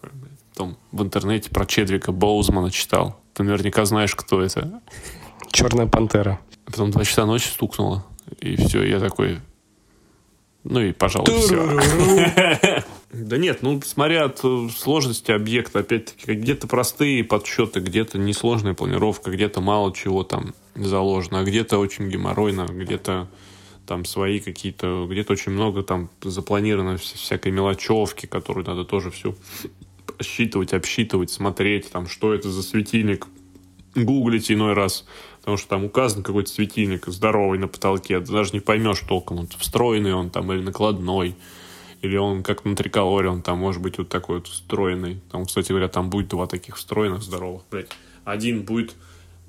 Потом 0.54 0.78
в 0.92 1.02
интернете 1.02 1.50
про 1.50 1.66
Чедвика 1.66 2.12
Боузмана 2.12 2.70
читал. 2.72 3.20
Ты 3.34 3.44
наверняка 3.44 3.86
знаешь, 3.86 4.16
кто 4.16 4.42
это. 4.42 4.82
Черная 5.54 5.88
пантера. 5.88 6.40
Потом 6.66 6.92
два 6.92 7.06
часа 7.06 7.26
ночи 7.26 7.48
стукнуло. 7.48 8.04
И 8.42 8.56
все, 8.56 8.84
я 8.84 9.00
такой... 9.00 9.40
Ну 10.64 10.82
и, 10.82 10.92
пожалуй, 10.92 11.40
все. 11.40 12.84
Да 13.14 13.38
нет, 13.38 13.60
ну, 13.62 13.80
смотря 13.86 14.26
от 14.26 14.40
э, 14.44 14.70
сложности 14.76 15.30
объекта, 15.32 15.80
опять-таки, 15.80 16.34
где-то 16.34 16.66
простые 16.68 17.24
подсчеты, 17.24 17.80
где-то 17.80 18.18
несложная 18.18 18.74
планировка, 18.74 19.30
где-то 19.30 19.62
мало 19.62 19.94
чего 19.94 20.24
там 20.24 20.56
заложено, 20.74 21.42
а 21.42 21.44
где-то 21.44 21.78
очень 21.78 22.10
геморройно, 22.10 22.66
где-то 22.68 23.28
там 23.86 24.06
свои 24.06 24.40
какие-то, 24.40 25.06
где-то 25.08 25.34
очень 25.34 25.52
много 25.52 25.84
там 25.84 26.10
запланировано 26.24 26.98
всякой 26.98 27.52
мелочевки, 27.52 28.26
которую 28.26 28.66
надо 28.66 28.84
тоже 28.84 29.12
все 29.12 29.36
считывать, 30.20 30.74
обсчитывать, 30.74 31.30
смотреть, 31.30 31.92
там, 31.92 32.08
что 32.08 32.34
это 32.34 32.50
за 32.50 32.64
светильник, 32.64 33.28
гуглить 33.96 34.52
иной 34.52 34.74
раз, 34.74 35.06
потому 35.44 35.58
что 35.58 35.68
там 35.68 35.84
указан 35.84 36.24
какой-то 36.24 36.50
светильник 36.50 37.06
здоровый 37.08 37.60
на 37.60 37.68
потолке, 37.68 38.22
ты 38.22 38.32
даже 38.32 38.54
не 38.54 38.62
поймешь 38.62 39.02
толком, 39.02 39.40
он 39.40 39.48
встроенный 39.48 40.14
он 40.14 40.30
там 40.30 40.50
или 40.54 40.62
накладной, 40.62 41.36
или 42.02 42.16
он 42.16 42.44
как 42.44 42.64
на 42.64 42.78
триколоре, 42.78 43.28
он 43.28 43.42
там 43.42 43.58
может 43.58 43.82
быть 43.82 43.98
вот 43.98 44.08
такой 44.08 44.38
вот 44.38 44.48
встроенный. 44.48 45.20
Там, 45.32 45.46
кстати 45.46 45.68
говоря, 45.68 45.90
там 45.90 46.10
будет 46.10 46.30
два 46.30 46.48
таких 46.48 46.78
встроенных 46.78 47.24
здоровых, 47.24 47.64
блядь. 47.70 47.90
Один 48.24 48.62
будет 48.62 48.96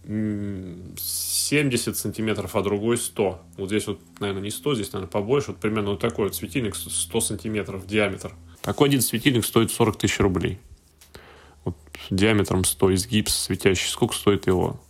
70 0.04 1.96
сантиметров, 1.96 2.56
а 2.56 2.62
другой 2.62 2.96
100. 2.96 3.40
Вот 3.56 3.68
здесь 3.68 3.86
вот, 3.86 4.00
наверное, 4.18 4.42
не 4.42 4.50
100, 4.50 4.74
здесь, 4.74 4.92
наверное, 4.92 5.10
побольше. 5.10 5.52
Вот 5.52 5.58
примерно 5.60 5.90
вот 5.90 6.00
такой 6.00 6.24
вот 6.24 6.34
светильник 6.34 6.74
100 6.74 7.20
сантиметров 7.20 7.86
диаметр. 7.86 8.34
Такой 8.62 8.88
один 8.88 9.00
светильник 9.00 9.44
стоит 9.44 9.70
40 9.70 9.96
тысяч 9.96 10.18
рублей. 10.18 10.58
Вот 11.64 11.76
диаметром 12.10 12.64
100 12.64 12.90
из 12.90 13.06
гипса 13.06 13.44
светящий. 13.44 13.88
Сколько 13.88 14.14
стоит 14.14 14.48
его 14.48 14.80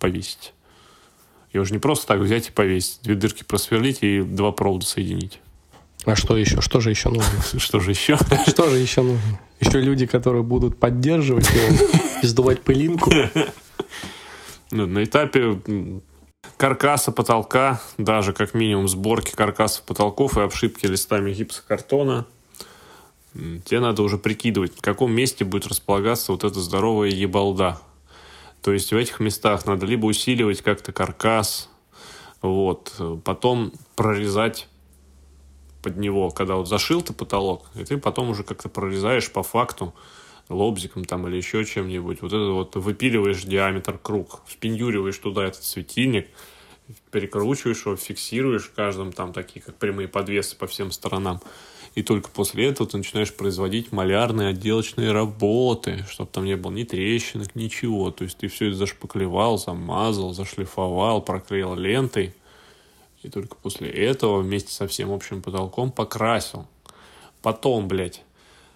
повесить? 0.00 0.52
Его 1.52 1.64
же 1.64 1.72
не 1.72 1.78
просто 1.78 2.06
так 2.08 2.20
взять 2.20 2.48
и 2.48 2.52
повесить. 2.52 2.98
Две 3.02 3.14
дырки 3.14 3.44
просверлить 3.44 3.98
и 4.02 4.22
два 4.22 4.50
провода 4.50 4.86
соединить. 4.86 5.40
А 6.04 6.16
что 6.16 6.36
еще? 6.36 6.60
Что 6.60 6.80
же 6.80 6.90
еще 6.90 7.10
нужно? 7.10 7.42
Что 7.58 7.80
же 7.80 7.90
еще? 7.90 8.16
Что 8.46 8.68
же 8.68 8.78
еще 8.78 9.02
нужно? 9.02 9.40
Еще 9.60 9.80
люди, 9.80 10.06
которые 10.06 10.42
будут 10.42 10.78
поддерживать 10.78 11.48
его, 11.50 11.76
издувать 12.22 12.62
пылинку. 12.62 13.12
Ну, 14.70 14.86
на 14.86 15.04
этапе 15.04 15.60
каркаса 16.56 17.12
потолка, 17.12 17.82
даже 17.98 18.32
как 18.32 18.54
минимум 18.54 18.88
сборки 18.88 19.32
каркаса 19.32 19.82
потолков 19.82 20.38
и 20.38 20.40
обшивки 20.40 20.86
листами 20.86 21.32
гипсокартона, 21.32 22.26
тебе 23.34 23.80
надо 23.80 24.02
уже 24.02 24.16
прикидывать, 24.18 24.76
в 24.76 24.80
каком 24.80 25.12
месте 25.12 25.44
будет 25.44 25.66
располагаться 25.66 26.32
вот 26.32 26.44
эта 26.44 26.60
здоровая 26.60 27.10
ебалда. 27.10 27.80
То 28.62 28.72
есть 28.72 28.92
в 28.92 28.96
этих 28.96 29.20
местах 29.20 29.66
надо 29.66 29.86
либо 29.86 30.06
усиливать 30.06 30.62
как-то 30.62 30.92
каркас, 30.92 31.70
вот, 32.42 32.94
потом 33.24 33.72
прорезать 33.96 34.68
под 35.82 35.96
него, 35.96 36.30
когда 36.30 36.56
вот 36.56 36.68
зашил 36.68 37.00
ты 37.02 37.12
потолок, 37.12 37.66
и 37.74 37.84
ты 37.84 37.96
потом 37.96 38.30
уже 38.30 38.44
как-то 38.44 38.68
прорезаешь 38.68 39.30
по 39.32 39.42
факту, 39.42 39.94
лобзиком 40.50 41.04
там 41.04 41.26
или 41.28 41.36
еще 41.36 41.64
чем-нибудь. 41.64 42.22
Вот 42.22 42.32
это 42.32 42.50
вот 42.50 42.76
выпиливаешь 42.76 43.42
диаметр 43.44 43.98
круг, 43.98 44.42
впендюриваешь 44.46 45.18
туда 45.18 45.46
этот 45.46 45.64
светильник, 45.64 46.28
перекручиваешь 47.12 47.86
его, 47.86 47.96
фиксируешь 47.96 48.70
каждым 48.74 49.12
там 49.12 49.32
такие, 49.32 49.62
как 49.62 49.76
прямые 49.76 50.08
подвесы 50.08 50.56
по 50.56 50.66
всем 50.66 50.90
сторонам. 50.90 51.40
И 51.94 52.02
только 52.02 52.28
после 52.28 52.68
этого 52.68 52.88
ты 52.88 52.98
начинаешь 52.98 53.34
производить 53.34 53.90
малярные 53.90 54.48
отделочные 54.48 55.10
работы, 55.10 56.04
чтобы 56.08 56.30
там 56.30 56.44
не 56.44 56.56
было 56.56 56.70
ни 56.70 56.84
трещинок, 56.84 57.54
ничего. 57.56 58.10
То 58.12 58.24
есть 58.24 58.38
ты 58.38 58.48
все 58.48 58.68
это 58.68 58.76
зашпаклевал, 58.76 59.58
замазал, 59.58 60.32
зашлифовал, 60.32 61.20
проклеил 61.20 61.74
лентой. 61.74 62.32
И 63.22 63.28
только 63.28 63.56
после 63.56 63.90
этого 63.90 64.40
вместе 64.40 64.72
со 64.72 64.86
всем 64.86 65.10
общим 65.10 65.42
потолком 65.42 65.90
покрасил. 65.90 66.66
Потом, 67.42 67.88
блядь, 67.88 68.22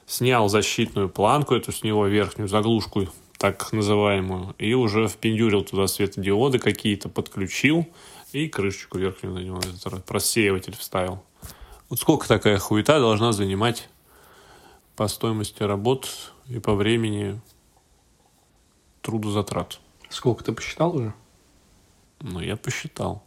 снял 0.06 0.48
защитную 0.48 1.08
планку, 1.08 1.54
эту 1.54 1.72
с 1.72 1.82
него 1.82 2.06
верхнюю 2.06 2.48
заглушку, 2.48 3.08
так 3.38 3.72
называемую, 3.72 4.54
и 4.58 4.74
уже 4.74 5.06
впендюрил 5.08 5.64
туда 5.64 5.86
светодиоды 5.86 6.58
какие-то, 6.58 7.08
подключил 7.08 7.86
и 8.32 8.48
крышечку 8.48 8.98
верхнюю 8.98 9.34
на 9.34 9.38
него, 9.38 9.60
просеиватель 10.06 10.76
вставил. 10.76 11.22
Вот 11.88 12.00
сколько 12.00 12.26
такая 12.26 12.58
хуета 12.58 12.98
должна 12.98 13.32
занимать 13.32 13.88
по 14.96 15.06
стоимости 15.08 15.62
работ 15.62 16.32
и 16.48 16.58
по 16.58 16.74
времени 16.74 17.40
трудозатрат? 19.02 19.80
Сколько 20.08 20.44
ты 20.44 20.52
посчитал 20.52 20.96
уже? 20.96 21.14
Ну, 22.20 22.40
я 22.40 22.56
посчитал. 22.56 23.22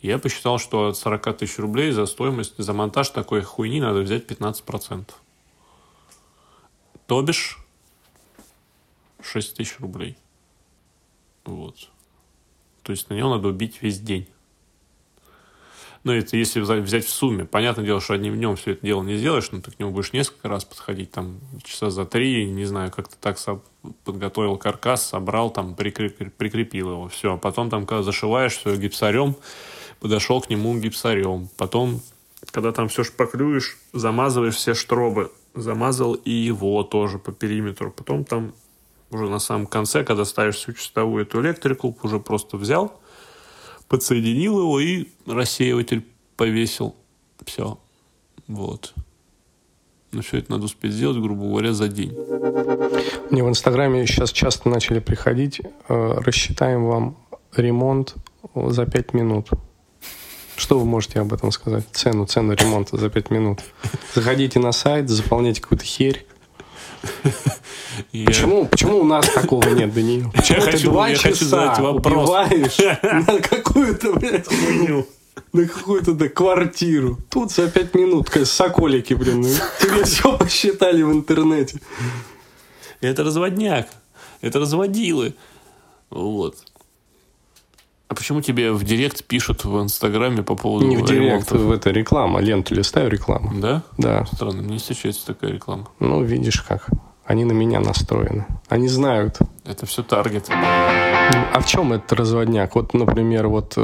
Я 0.00 0.18
посчитал, 0.18 0.58
что 0.58 0.88
от 0.88 0.96
40 0.96 1.38
тысяч 1.38 1.58
рублей 1.58 1.90
за 1.90 2.06
стоимость, 2.06 2.54
за 2.56 2.72
монтаж 2.72 3.10
такой 3.10 3.42
хуйни 3.42 3.80
надо 3.80 4.00
взять 4.00 4.24
15%. 4.30 5.10
То 7.06 7.22
бишь 7.22 7.58
6 9.20 9.56
тысяч 9.56 9.78
рублей. 9.80 10.16
Вот. 11.44 11.90
То 12.82 12.92
есть 12.92 13.10
на 13.10 13.14
него 13.14 13.30
надо 13.34 13.48
убить 13.48 13.82
весь 13.82 14.00
день. 14.00 14.28
Ну, 16.02 16.12
это 16.12 16.36
если 16.36 16.60
взять 16.60 17.04
в 17.04 17.10
сумме. 17.10 17.44
Понятное 17.44 17.84
дело, 17.84 18.00
что 18.00 18.14
одним 18.14 18.36
днем 18.36 18.56
все 18.56 18.72
это 18.72 18.86
дело 18.86 19.02
не 19.02 19.16
сделаешь, 19.16 19.50
но 19.50 19.60
ты 19.60 19.70
к 19.70 19.78
нему 19.78 19.90
будешь 19.90 20.14
несколько 20.14 20.48
раз 20.48 20.64
подходить, 20.64 21.10
там, 21.10 21.40
часа 21.62 21.90
за 21.90 22.06
три, 22.06 22.46
не 22.46 22.64
знаю, 22.64 22.90
как 22.90 23.08
ты 23.08 23.16
так 23.20 23.36
подготовил 24.04 24.56
каркас, 24.56 25.06
собрал, 25.06 25.50
там, 25.50 25.74
прикрепил, 25.74 26.30
прикрепил 26.36 26.90
его, 26.90 27.08
все. 27.08 27.34
А 27.34 27.36
потом 27.36 27.68
там, 27.68 27.84
когда 27.84 28.02
зашиваешь 28.02 28.56
все 28.56 28.76
гипсарем, 28.76 29.36
подошел 30.00 30.40
к 30.40 30.48
нему 30.48 30.74
гипсарем. 30.78 31.50
Потом, 31.58 32.00
когда 32.50 32.72
там 32.72 32.88
все 32.88 33.04
шпаклюешь, 33.04 33.76
замазываешь 33.92 34.56
все 34.56 34.72
штробы, 34.72 35.30
замазал 35.54 36.14
и 36.14 36.30
его 36.30 36.82
тоже 36.82 37.18
по 37.18 37.32
периметру. 37.32 37.90
Потом 37.90 38.24
там 38.24 38.54
уже 39.10 39.28
на 39.28 39.38
самом 39.38 39.66
конце, 39.66 40.02
когда 40.04 40.24
ставишь 40.24 40.56
всю 40.56 40.72
чистовую 40.72 41.24
эту 41.24 41.42
электрику, 41.42 41.94
уже 42.02 42.20
просто 42.20 42.56
взял, 42.56 42.99
подсоединил 43.90 44.60
его 44.60 44.80
и 44.80 45.08
рассеиватель 45.26 46.06
повесил. 46.36 46.94
Все. 47.44 47.78
Вот. 48.46 48.94
Но 50.12 50.22
все 50.22 50.38
это 50.38 50.52
надо 50.52 50.64
успеть 50.64 50.92
сделать, 50.92 51.18
грубо 51.18 51.42
говоря, 51.42 51.72
за 51.72 51.88
день. 51.88 52.16
Мне 53.30 53.44
в 53.44 53.48
Инстаграме 53.48 54.06
сейчас 54.06 54.32
часто 54.32 54.68
начали 54.68 55.00
приходить. 55.00 55.60
Э, 55.88 56.18
рассчитаем 56.18 56.86
вам 56.86 57.16
ремонт 57.54 58.14
за 58.54 58.86
5 58.86 59.12
минут. 59.12 59.48
Что 60.56 60.78
вы 60.78 60.84
можете 60.84 61.20
об 61.20 61.32
этом 61.32 61.50
сказать? 61.50 61.84
Цену, 61.90 62.26
цену 62.26 62.52
ремонта 62.52 62.96
за 62.96 63.10
5 63.10 63.30
минут. 63.30 63.58
Заходите 64.14 64.60
на 64.60 64.72
сайт, 64.72 65.08
заполняйте 65.08 65.60
какую-то 65.60 65.84
херь. 65.84 66.26
Я... 68.20 68.26
Почему, 68.26 68.66
почему 68.66 68.98
у 69.00 69.04
нас 69.04 69.28
такого 69.28 69.68
нет, 69.74 69.92
Даниил? 69.92 70.30
Почему 70.32 70.58
я 70.58 70.64
ты 70.64 70.72
хочу, 70.72 70.90
два 70.90 71.08
я 71.08 71.16
часа 71.16 71.28
хочу 71.28 71.44
задать 71.44 71.78
вопрос. 71.78 72.28
убиваешь 72.28 72.78
на 73.26 73.40
какую-то, 73.40 74.12
блядь, 74.14 74.46
на 75.52 75.66
какую-то 75.66 76.14
да, 76.14 76.28
квартиру. 76.28 77.18
Тут 77.30 77.52
за 77.52 77.70
пять 77.70 77.94
минут 77.94 78.30
соколики, 78.44 79.14
блин. 79.14 79.40
Ну, 79.40 79.48
тебе 79.80 80.04
все 80.04 80.36
посчитали 80.36 81.02
в 81.02 81.12
интернете. 81.12 81.80
Это 83.00 83.24
разводняк. 83.24 83.88
Это 84.40 84.58
разводилы. 84.58 85.34
Вот. 86.10 86.56
А 88.08 88.14
почему 88.14 88.40
тебе 88.40 88.72
в 88.72 88.82
директ 88.82 89.24
пишут 89.24 89.64
в 89.64 89.80
Инстаграме 89.80 90.42
по 90.42 90.56
поводу 90.56 90.86
Не 90.86 90.96
в 90.96 91.06
директ, 91.06 91.52
в 91.52 91.70
это 91.70 91.90
реклама. 91.90 92.40
Ленту 92.40 92.74
листаю 92.74 93.08
рекламу. 93.08 93.60
Да? 93.60 93.82
Да. 93.98 94.26
Странно, 94.26 94.62
мне 94.62 94.78
встречается 94.78 95.26
такая 95.26 95.52
реклама. 95.52 95.88
Ну, 96.00 96.22
видишь 96.24 96.60
как. 96.62 96.88
Они 97.30 97.44
на 97.44 97.52
меня 97.52 97.78
настроены. 97.78 98.44
Они 98.68 98.88
знают. 98.88 99.38
Это 99.64 99.86
все 99.86 100.02
таргет. 100.02 100.48
А 100.50 101.60
в 101.60 101.64
чем 101.64 101.92
этот 101.92 102.12
разводняк? 102.12 102.74
Вот, 102.74 102.92
например, 102.92 103.46
вот 103.46 103.74
э, 103.76 103.80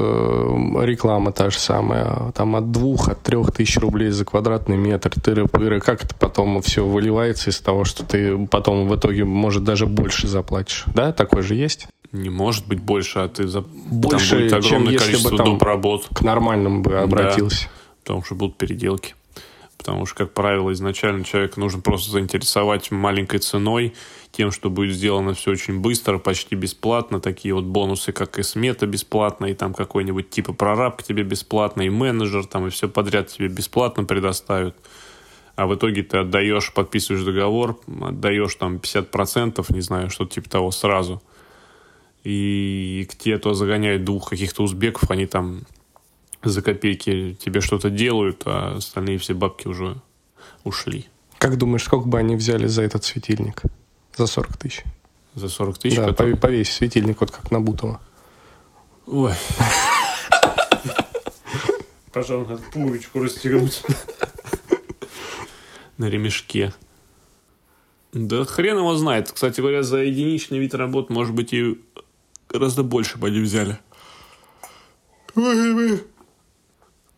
реклама 0.83 1.31
та 1.31 1.50
же 1.50 1.59
самая, 1.61 2.33
там 2.33 2.57
от 2.57 2.73
двух, 2.73 3.09
от 3.09 3.23
трех 3.23 3.53
тысяч 3.53 3.79
рублей 3.79 4.11
за 4.11 4.25
квадратный 4.25 4.76
метр, 4.76 5.11
тыры-пыры. 5.11 5.79
Как 5.79 6.03
это 6.03 6.12
потом 6.17 6.61
все 6.61 6.85
выливается 6.85 7.50
из 7.50 7.61
того, 7.61 7.85
что 7.85 8.05
ты 8.05 8.49
потом 8.49 8.88
в 8.88 8.97
итоге, 8.97 9.25
может, 9.25 9.62
даже 9.62 9.87
больше 9.87 10.26
заплатишь? 10.26 10.85
Да, 10.93 11.12
такой 11.12 11.43
же 11.43 11.55
есть? 11.55 11.87
Не 12.11 12.31
может 12.31 12.67
быть 12.67 12.81
больше, 12.81 13.21
а 13.21 13.29
ты 13.29 13.47
за... 13.47 13.61
больше, 13.61 14.31
там 14.31 14.38
будет 14.41 14.53
огромное 14.55 14.71
чем 14.71 14.88
если 14.88 15.05
количество 15.05 15.31
бы 15.31 15.37
там 15.37 15.47
доп. 15.53 15.62
работ. 15.62 16.09
К 16.12 16.23
нормальному 16.23 16.83
бы 16.83 16.99
обратился. 16.99 17.67
Да, 17.67 17.71
потому 18.03 18.25
что 18.25 18.35
будут 18.35 18.57
переделки. 18.57 19.15
Потому 19.87 20.05
что, 20.05 20.16
как 20.16 20.35
правило, 20.35 20.73
изначально 20.73 21.23
человек 21.23 21.57
нужно 21.57 21.81
просто 21.81 22.11
заинтересовать 22.11 22.90
маленькой 22.90 23.38
ценой, 23.38 23.95
тем, 24.33 24.50
что 24.50 24.69
будет 24.69 24.97
сделано 24.97 25.33
все 25.33 25.52
очень 25.52 25.78
быстро, 25.78 26.19
почти 26.19 26.57
бесплатно. 26.57 27.21
Такие 27.21 27.55
вот 27.55 27.62
бонусы, 27.62 28.11
как 28.11 28.37
и 28.40 28.43
смета 28.43 28.88
бесплатно, 28.88 29.47
и 29.47 29.55
там 29.55 29.73
какой-нибудь 29.73 30.28
типа 30.28 30.52
прораб 30.52 30.97
к 30.97 31.05
тебе 31.05 31.23
бесплатно, 31.23 31.83
и 31.83 31.88
менеджер 31.88 32.47
там, 32.47 32.66
и 32.66 32.71
все 32.71 32.88
подряд 32.88 33.28
тебе 33.28 33.47
бесплатно 33.47 34.02
предоставят. 34.02 34.75
А 35.54 35.69
в 35.69 35.75
итоге 35.76 36.02
ты 36.02 36.19
отдаешь, 36.19 36.73
подписываешь 36.73 37.25
договор, 37.25 37.78
отдаешь 38.02 38.56
там 38.56 38.78
50%, 38.78 39.65
не 39.73 39.82
знаю, 39.82 40.10
что-то 40.10 40.34
типа 40.34 40.50
того 40.50 40.73
сразу. 40.73 41.23
И 42.25 43.06
к 43.08 43.15
тебе 43.15 43.39
то 43.39 43.54
загоняют 43.54 44.02
двух 44.02 44.30
каких-то 44.30 44.65
узбеков, 44.65 45.13
они 45.13 45.26
там 45.26 45.60
за 46.49 46.63
копейки 46.63 47.37
тебе 47.43 47.61
что-то 47.61 47.91
делают, 47.91 48.43
а 48.47 48.76
остальные 48.76 49.19
все 49.19 49.35
бабки 49.35 49.69
уже 49.69 49.97
ушли. 50.65 51.06
Как 51.39 51.56
думаешь, 51.59 51.85
сколько 51.85 52.09
бы 52.09 52.19
они 52.19 52.37
взяли 52.37 52.67
за 52.67 52.82
этот 52.82 53.04
светильник? 53.04 53.63
За 54.17 54.26
40 54.26 54.56
тысяч. 54.56 54.85
За 55.35 55.49
40 55.49 55.78
тысяч? 55.78 55.97
Да, 55.97 56.06
который... 56.06 56.37
повесь 56.37 56.73
светильник, 56.73 57.21
вот 57.21 57.30
как 57.30 57.50
на 57.50 57.61
Бутово. 57.61 58.00
Ой. 59.06 59.35
Пожалуй, 62.13 62.47
надо 62.49 62.63
пулечку 62.73 63.23
расстегнуть. 63.23 63.82
На 65.99 66.06
ремешке. 66.06 66.73
Да 68.13 68.45
хрен 68.45 68.78
его 68.78 68.97
знает. 68.97 69.30
Кстати 69.30 69.61
говоря, 69.61 69.82
за 69.82 69.99
единичный 69.99 70.59
вид 70.59 70.75
работ, 70.75 71.11
может 71.11 71.35
быть, 71.35 71.52
и 71.52 71.78
гораздо 72.49 72.82
больше 72.82 73.19
бы 73.19 73.28
они 73.28 73.41
взяли. 73.41 73.78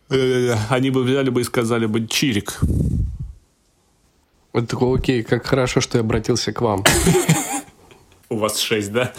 Они 0.08 0.90
бы 0.90 1.02
взяли 1.02 1.30
бы 1.30 1.42
и 1.42 1.44
сказали 1.44 1.86
бы 1.86 2.06
«чирик». 2.06 2.60
Вот 4.52 4.68
такой, 4.68 4.98
окей, 4.98 5.22
как 5.22 5.46
хорошо, 5.46 5.80
что 5.80 5.98
я 5.98 6.04
обратился 6.04 6.52
к 6.52 6.60
вам. 6.62 6.82
У 8.30 8.38
вас 8.38 8.58
шесть, 8.58 8.92
да? 8.92 9.12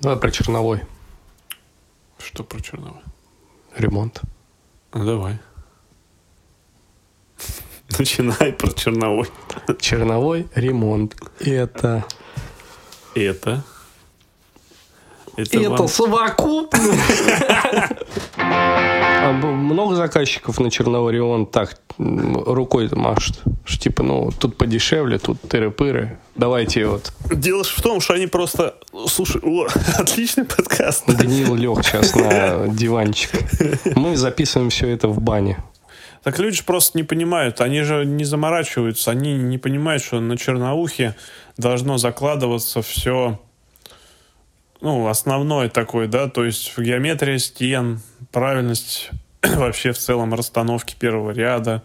Давай 0.00 0.18
про 0.18 0.30
черновой. 0.30 0.82
Что 2.18 2.44
про 2.44 2.60
черновой? 2.60 3.02
Ремонт. 3.76 4.22
Ну, 4.94 5.04
давай. 5.04 5.38
Начинай 7.98 8.52
про 8.52 8.72
черновой. 8.72 9.28
Черновой 9.78 10.48
ремонт. 10.54 11.16
Это... 11.40 12.04
Это... 13.14 13.64
Это, 15.36 15.58
это 15.58 15.70
вам... 15.70 15.88
совокупно. 15.88 16.80
А 18.36 19.32
много 19.32 19.96
заказчиков 19.96 20.58
на 20.60 20.70
Черноворион 20.70 21.46
так 21.46 21.76
рукой 21.98 22.88
машут. 22.92 23.40
Что 23.64 23.78
типа, 23.78 24.02
ну, 24.02 24.30
тут 24.30 24.56
подешевле, 24.56 25.18
тут 25.18 25.38
тыры-пыры. 25.42 26.16
Давайте 26.34 26.86
вот. 26.86 27.12
Дело 27.30 27.64
в 27.64 27.82
том, 27.82 28.00
что 28.00 28.14
они 28.14 28.26
просто... 28.26 28.76
Слушай, 29.06 29.40
о, 29.42 29.66
отличный 29.98 30.44
подкаст. 30.44 31.04
Даниил 31.06 31.54
лег 31.54 31.84
сейчас 31.84 32.14
на 32.14 32.68
диванчик. 32.68 33.30
Мы 33.94 34.16
записываем 34.16 34.70
все 34.70 34.88
это 34.88 35.08
в 35.08 35.20
бане. 35.20 35.58
Так 36.22 36.38
люди 36.38 36.62
просто 36.62 36.98
не 36.98 37.04
понимают, 37.04 37.62
они 37.62 37.80
же 37.82 38.04
не 38.04 38.24
заморачиваются, 38.24 39.10
они 39.10 39.34
не 39.34 39.56
понимают, 39.56 40.02
что 40.02 40.20
на 40.20 40.36
черноухе 40.36 41.16
должно 41.56 41.96
закладываться 41.96 42.82
все 42.82 43.38
ну, 44.80 45.06
основной 45.08 45.68
такой, 45.68 46.08
да, 46.08 46.28
то 46.28 46.44
есть 46.44 46.76
геометрия 46.78 47.38
стен, 47.38 48.00
правильность 48.32 49.10
вообще 49.42 49.92
в 49.92 49.98
целом 49.98 50.34
расстановки 50.34 50.94
первого 50.98 51.32
ряда, 51.32 51.82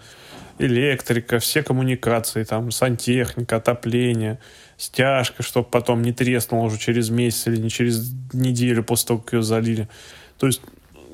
электрика, 0.60 1.39
все 1.39 1.63
коммуникации, 1.63 2.43
там, 2.43 2.71
сантехника, 2.71 3.58
отопление, 3.58 4.39
стяжка, 4.77 5.43
чтобы 5.43 5.67
потом 5.69 6.01
не 6.01 6.13
треснула 6.13 6.65
уже 6.65 6.77
через 6.77 7.10
месяц 7.10 7.47
или 7.47 7.58
не 7.58 7.69
через 7.69 8.13
неделю 8.34 8.84
после 8.84 9.08
того, 9.08 9.19
как 9.19 9.34
ее 9.34 9.43
залили. 9.43 9.89
То 10.38 10.47
есть 10.47 10.62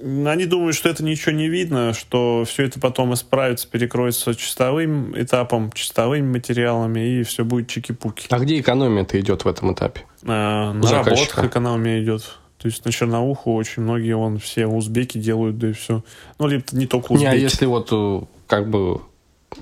они 0.01 0.45
думают, 0.45 0.75
что 0.75 0.89
это 0.89 1.03
ничего 1.03 1.31
не 1.31 1.47
видно, 1.47 1.93
что 1.93 2.43
все 2.45 2.63
это 2.63 2.79
потом 2.79 3.13
исправится, 3.13 3.67
перекроется 3.67 4.35
чистовым 4.35 5.19
этапом, 5.19 5.71
чистовыми 5.71 6.25
материалами, 6.25 7.19
и 7.19 7.23
все 7.23 7.45
будет 7.45 7.67
чики-пуки. 7.67 8.27
А 8.29 8.39
где 8.39 8.59
экономия-то 8.59 9.19
идет 9.19 9.45
в 9.45 9.47
этом 9.47 9.73
этапе? 9.73 10.05
А, 10.23 10.73
на 10.73 10.91
работах 10.91 11.43
экономия 11.43 12.01
идет. 12.03 12.37
То 12.57 12.67
есть 12.67 12.85
на 12.85 12.91
черноуху 12.91 13.55
очень 13.55 13.81
многие, 13.81 14.15
вон, 14.15 14.37
все 14.37 14.67
узбеки 14.67 15.17
делают, 15.17 15.57
да 15.57 15.69
и 15.69 15.73
все. 15.73 16.03
Ну, 16.37 16.47
либо 16.47 16.63
не 16.73 16.85
только 16.85 17.13
узбеки. 17.13 17.29
Не, 17.29 17.35
а 17.35 17.35
если 17.35 17.65
вот 17.65 17.89
э, 17.91 18.21
как 18.45 18.69
бы 18.69 19.01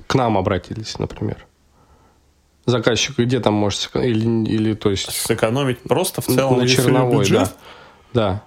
к 0.08 0.16
нам 0.16 0.38
обратились, 0.38 1.00
например? 1.00 1.38
Заказчик, 2.66 3.18
где 3.18 3.40
там 3.40 3.54
может 3.54 3.90
или, 3.96 4.46
или 4.46 4.74
то 4.74 4.92
есть... 4.92 5.10
Сэкономить 5.12 5.80
просто 5.80 6.22
в 6.22 6.26
целом, 6.26 6.60
на 6.60 6.68
черновой, 6.68 7.28
да. 7.30 7.50
Да. 8.14 8.44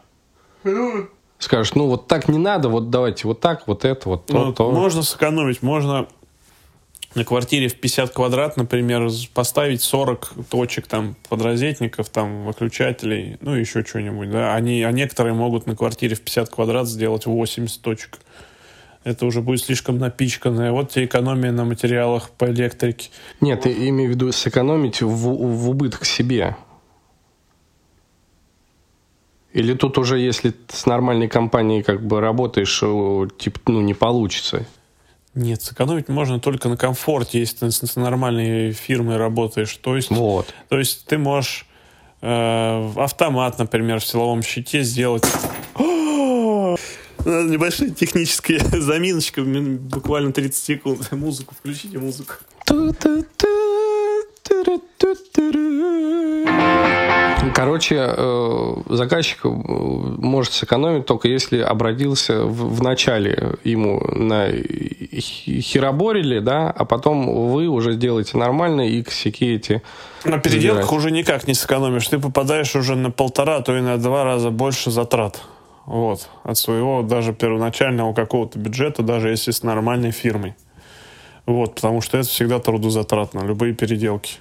Скажешь, 1.42 1.74
ну 1.74 1.88
вот 1.88 2.06
так 2.06 2.28
не 2.28 2.38
надо, 2.38 2.68
вот 2.68 2.90
давайте 2.90 3.26
вот 3.26 3.40
так, 3.40 3.66
вот 3.66 3.84
это, 3.84 4.08
вот 4.08 4.26
то, 4.26 4.44
ну, 4.44 4.52
то. 4.52 4.70
Можно 4.70 5.02
сэкономить, 5.02 5.60
можно 5.60 6.06
на 7.16 7.24
квартире 7.24 7.66
в 7.66 7.74
50 7.74 8.12
квадрат, 8.12 8.56
например, 8.56 9.10
поставить 9.34 9.82
40 9.82 10.34
точек 10.48 10.86
там 10.86 11.16
подрозетников, 11.28 12.10
там 12.10 12.44
выключателей, 12.44 13.38
ну 13.40 13.54
еще 13.56 13.82
что-нибудь, 13.82 14.30
да. 14.30 14.54
Они, 14.54 14.84
а 14.84 14.92
некоторые 14.92 15.34
могут 15.34 15.66
на 15.66 15.74
квартире 15.74 16.14
в 16.14 16.20
50 16.20 16.48
квадрат 16.48 16.86
сделать 16.86 17.26
80 17.26 17.82
точек. 17.82 18.20
Это 19.02 19.26
уже 19.26 19.40
будет 19.40 19.64
слишком 19.64 19.98
напичканное. 19.98 20.70
Вот 20.70 20.90
тебе 20.92 21.06
экономия 21.06 21.50
на 21.50 21.64
материалах 21.64 22.30
по 22.30 22.44
электрике. 22.44 23.10
Нет, 23.40 23.62
ты 23.62 23.88
имею 23.88 24.10
в 24.10 24.14
виду 24.14 24.30
сэкономить 24.30 25.02
в, 25.02 25.08
в 25.08 25.70
убыток 25.70 26.04
себе. 26.04 26.54
Или 29.52 29.74
тут 29.74 29.98
уже, 29.98 30.18
если 30.18 30.54
с 30.68 30.86
нормальной 30.86 31.28
компанией 31.28 31.82
как 31.82 32.02
бы 32.04 32.20
работаешь, 32.20 32.78
типа, 33.38 33.60
ну, 33.66 33.80
не 33.82 33.94
получится? 33.94 34.66
Нет, 35.34 35.62
сэкономить 35.62 36.08
можно 36.08 36.40
только 36.40 36.68
на 36.68 36.76
комфорте, 36.76 37.40
если 37.40 37.66
ты 37.66 37.70
с 37.70 37.96
нормальной 37.96 38.72
фирмой 38.72 39.16
работаешь. 39.16 39.76
То 39.76 39.96
есть, 39.96 40.10
вот. 40.10 40.54
то 40.68 40.78
есть 40.78 41.06
ты 41.06 41.16
можешь 41.16 41.66
э, 42.20 42.92
автомат, 42.96 43.58
например, 43.58 44.00
в 44.00 44.04
силовом 44.04 44.42
щите 44.42 44.82
сделать. 44.82 45.24
Небольшая 47.24 47.90
техническая 47.90 48.58
заминочка, 48.80 49.42
буквально 49.42 50.32
30 50.32 50.64
секунд. 50.64 51.12
Музыку, 51.12 51.54
включите 51.58 51.98
музыку. 51.98 52.34
Короче, 57.54 57.96
э, 57.98 58.74
заказчик 58.88 59.44
э, 59.44 59.48
может 59.48 60.52
сэкономить 60.52 61.06
только 61.06 61.28
если 61.28 61.60
обратился 61.60 62.44
в, 62.44 62.76
в 62.76 62.82
начале 62.82 63.56
ему 63.64 64.00
на 64.00 64.48
хероборили, 64.50 66.38
да, 66.38 66.70
а 66.70 66.84
потом 66.84 67.50
вы 67.50 67.66
уже 67.66 67.92
сделаете 67.92 68.38
нормально 68.38 68.88
и 68.88 69.02
косяки 69.02 69.54
эти 69.54 69.82
На 70.24 70.38
переделках 70.38 70.84
забирать. 70.84 70.98
уже 70.98 71.10
никак 71.10 71.46
не 71.46 71.54
сэкономишь. 71.54 72.08
Ты 72.08 72.18
попадаешь 72.18 72.74
уже 72.76 72.96
на 72.96 73.10
полтора, 73.10 73.60
то 73.60 73.76
и 73.76 73.80
на 73.80 73.98
два 73.98 74.24
раза 74.24 74.50
больше 74.50 74.90
затрат. 74.90 75.40
Вот. 75.86 76.28
От 76.44 76.58
своего 76.58 77.02
даже 77.02 77.32
первоначального 77.32 78.14
какого-то 78.14 78.58
бюджета, 78.58 79.02
даже 79.02 79.30
если 79.30 79.50
с 79.50 79.62
нормальной 79.62 80.12
фирмой. 80.12 80.54
Вот. 81.46 81.74
Потому 81.74 82.00
что 82.00 82.18
это 82.18 82.28
всегда 82.28 82.60
трудозатратно, 82.60 83.40
любые 83.40 83.74
переделки. 83.74 84.36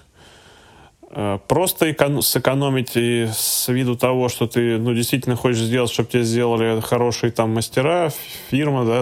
Э, 1.14 1.40
просто 1.46 1.94
сэкономить 2.22 2.96
и 2.96 3.28
с 3.34 3.68
виду 3.68 3.98
того, 3.98 4.30
что 4.30 4.48
ты 4.48 4.78
ну, 4.78 4.94
действительно 4.94 5.36
хочешь 5.36 5.64
сделать, 5.64 5.92
чтобы 5.92 6.10
тебе 6.10 6.24
сделали 6.24 6.80
хорошие 6.80 7.32
там 7.32 7.54
мастера, 7.54 8.12
фирма 8.50 8.86
да, 8.86 9.00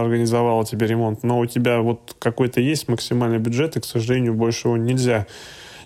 организовала 0.00 0.64
тебе 0.64 0.86
ремонт, 0.86 1.24
но 1.24 1.40
у 1.40 1.46
тебя 1.46 1.80
вот 1.80 2.14
какой-то 2.20 2.60
есть 2.60 2.86
максимальный 2.86 3.38
бюджет, 3.38 3.76
и, 3.76 3.80
к 3.80 3.84
сожалению, 3.84 4.34
больше 4.34 4.68
его 4.68 4.76
нельзя 4.76 5.26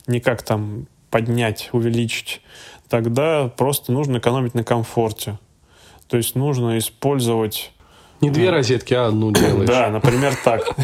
никак 0.06 0.42
там 0.42 0.88
поднять, 1.10 1.70
увеличить, 1.72 2.42
тогда 2.90 3.48
просто 3.48 3.92
нужно 3.92 4.18
экономить 4.18 4.52
на 4.52 4.62
комфорте. 4.62 5.38
То 6.08 6.18
есть 6.18 6.34
нужно 6.34 6.76
использовать 6.76 7.72
не 8.20 8.28
две 8.28 8.50
розетки, 8.50 8.92
а 8.92 9.06
одну 9.06 9.30
делаешь. 9.32 9.68
Да, 9.68 9.88
например, 9.88 10.34
так. 10.44 10.68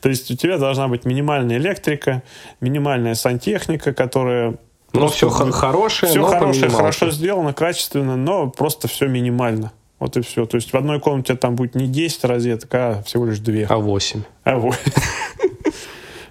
То 0.00 0.08
есть 0.08 0.30
у 0.30 0.36
тебя 0.36 0.58
должна 0.58 0.88
быть 0.88 1.04
минимальная 1.04 1.56
электрика, 1.56 2.22
минимальная 2.60 3.14
сантехника, 3.14 3.92
которая 3.92 4.56
ну, 4.92 5.08
все 5.08 5.28
хорошее, 5.28 6.10
все 6.10 6.24
хорошее, 6.24 6.70
хорошо 6.70 7.10
сделано, 7.10 7.52
качественно, 7.52 8.16
но 8.16 8.48
просто 8.48 8.88
все 8.88 9.06
минимально. 9.06 9.72
Вот 9.98 10.16
и 10.16 10.22
все. 10.22 10.46
То 10.46 10.56
есть 10.56 10.72
в 10.72 10.76
одной 10.76 11.00
комнате 11.00 11.34
там 11.34 11.56
будет 11.56 11.74
не 11.74 11.86
10 11.86 12.24
розеток, 12.24 12.74
а 12.74 13.02
всего 13.02 13.26
лишь 13.26 13.40
2. 13.40 13.66
А 13.68 13.78
8. 13.78 14.22
А 14.44 14.56
8. 14.56 14.78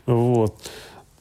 Вот. 0.07 0.55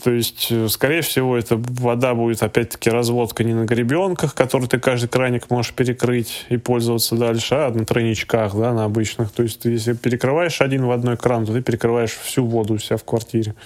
То 0.06 0.12
есть, 0.12 0.52
э, 0.52 0.68
скорее 0.68 1.00
всего, 1.00 1.36
эта 1.36 1.56
вода 1.56 2.14
будет 2.14 2.40
опять-таки 2.40 2.90
разводка 2.90 3.42
не 3.42 3.54
на 3.54 3.64
гребенках, 3.64 4.36
которые 4.36 4.68
ты 4.68 4.78
каждый 4.78 5.08
краник 5.08 5.50
можешь 5.50 5.72
перекрыть 5.72 6.46
и 6.48 6.58
пользоваться 6.58 7.16
дальше, 7.16 7.56
а 7.56 7.70
на 7.72 7.84
тройничках, 7.84 8.54
да, 8.54 8.72
на 8.72 8.84
обычных. 8.84 9.32
То 9.32 9.42
есть, 9.42 9.62
ты, 9.62 9.70
если 9.70 9.94
перекрываешь 9.94 10.60
один 10.60 10.86
в 10.86 10.92
одной 10.92 11.16
кран, 11.16 11.44
то 11.44 11.52
ты 11.52 11.60
перекрываешь 11.60 12.12
всю 12.12 12.46
воду 12.46 12.74
у 12.74 12.78
себя 12.78 12.98
в 12.98 13.04
квартире. 13.04 13.56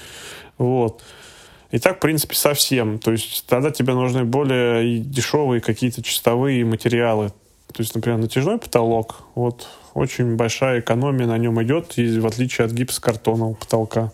Вот. 0.57 1.03
И 1.73 1.79
так, 1.79 1.99
в 1.99 2.01
принципе, 2.01 2.35
совсем. 2.35 2.99
То 3.01 3.13
есть, 3.13 3.45
тогда 3.47 3.71
тебе 3.71 3.93
нужны 3.93 4.25
более 4.25 4.97
дешевые 5.01 5.61
какие-то 5.61 6.03
чистовые 6.03 6.65
материалы. 6.65 7.33
То 7.67 7.83
есть, 7.83 7.95
например, 7.95 8.19
натяжной 8.19 8.57
потолок, 8.57 9.25
вот, 9.35 9.69
очень 9.93 10.37
большая 10.37 10.81
экономия 10.81 11.27
на 11.27 11.37
нем 11.37 11.63
идет, 11.63 11.99
в 11.99 12.27
отличие 12.27 12.65
от 12.65 12.73
гипсокартонного 12.73 13.53
потолка 13.53 14.11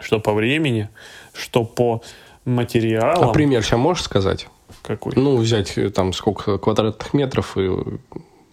что 0.00 0.20
по 0.20 0.32
времени, 0.32 0.88
что 1.32 1.64
по 1.64 2.02
материалам. 2.44 3.30
А 3.30 3.32
пример 3.32 3.62
сейчас 3.62 3.78
можешь 3.78 4.04
сказать? 4.04 4.48
Какой? 4.82 5.12
Ну, 5.16 5.36
взять 5.36 5.76
э, 5.78 5.90
там 5.90 6.12
сколько 6.12 6.58
квадратных 6.58 7.14
метров 7.14 7.56
и 7.56 7.70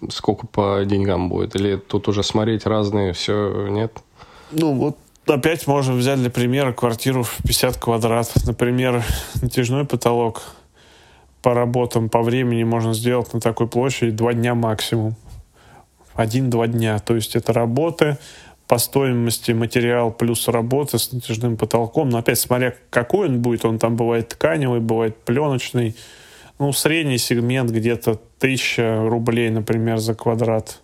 сколько 0.10 0.47
по 0.47 0.84
деньгам 0.86 1.30
будет? 1.30 1.56
Или 1.56 1.75
тут 1.75 2.08
уже 2.08 2.23
смотреть 2.23 2.65
разные, 2.65 3.13
все, 3.13 3.67
нет? 3.67 3.91
Ну, 4.51 4.73
вот 4.73 4.97
опять 5.27 5.67
можно 5.67 5.93
взять 5.93 6.19
для 6.19 6.30
примера 6.30 6.73
квартиру 6.73 7.23
в 7.23 7.38
50 7.43 7.77
квадрат. 7.77 8.32
Например, 8.45 9.04
натяжной 9.41 9.86
потолок 9.86 10.41
по 11.41 11.54
работам, 11.54 12.10
по 12.10 12.21
времени 12.21 12.63
можно 12.63 12.93
сделать 12.93 13.34
на 13.34 13.39
такой 13.39 13.67
площади 13.67 14.12
два 14.12 14.34
дня 14.34 14.56
максимум. 14.56 15.15
Один-два 16.13 16.67
дня. 16.67 16.99
То 16.99 17.15
есть 17.15 17.36
это 17.36 17.54
работы, 17.54 18.17
по 18.71 18.77
стоимости 18.77 19.51
материал 19.51 20.13
плюс 20.13 20.47
работа 20.47 20.97
с 20.97 21.12
натяжным 21.12 21.57
потолком. 21.57 22.07
Но 22.10 22.19
опять 22.19 22.39
смотря 22.39 22.73
какой 22.89 23.27
он 23.27 23.41
будет, 23.41 23.65
он 23.65 23.79
там 23.79 23.97
бывает 23.97 24.29
тканевый, 24.29 24.79
бывает 24.79 25.17
пленочный. 25.25 25.93
Ну, 26.57 26.71
средний 26.71 27.17
сегмент 27.17 27.69
где-то 27.69 28.12
1000 28.12 29.10
рублей, 29.10 29.49
например, 29.49 29.97
за 29.97 30.15
квадрат. 30.15 30.79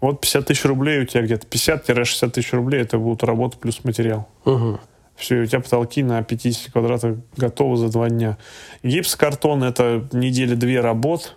Вот 0.00 0.20
50 0.20 0.46
тысяч 0.46 0.64
рублей 0.64 1.00
у 1.00 1.04
тебя 1.04 1.22
где-то 1.22 1.48
50-60 1.48 2.30
тысяч 2.30 2.52
рублей 2.52 2.82
это 2.82 2.96
будут 2.96 3.24
работа 3.24 3.58
плюс 3.58 3.82
материал. 3.82 4.28
Угу. 4.44 4.78
Все, 5.16 5.40
у 5.40 5.46
тебя 5.46 5.58
потолки 5.58 6.04
на 6.04 6.22
50 6.22 6.70
квадратах 6.70 7.16
готовы 7.36 7.76
за 7.76 7.88
два 7.88 8.08
дня. 8.08 8.38
Гипс, 8.84 9.16
картон 9.16 9.64
это 9.64 10.08
недели 10.12 10.54
две 10.54 10.80
работ 10.80 11.34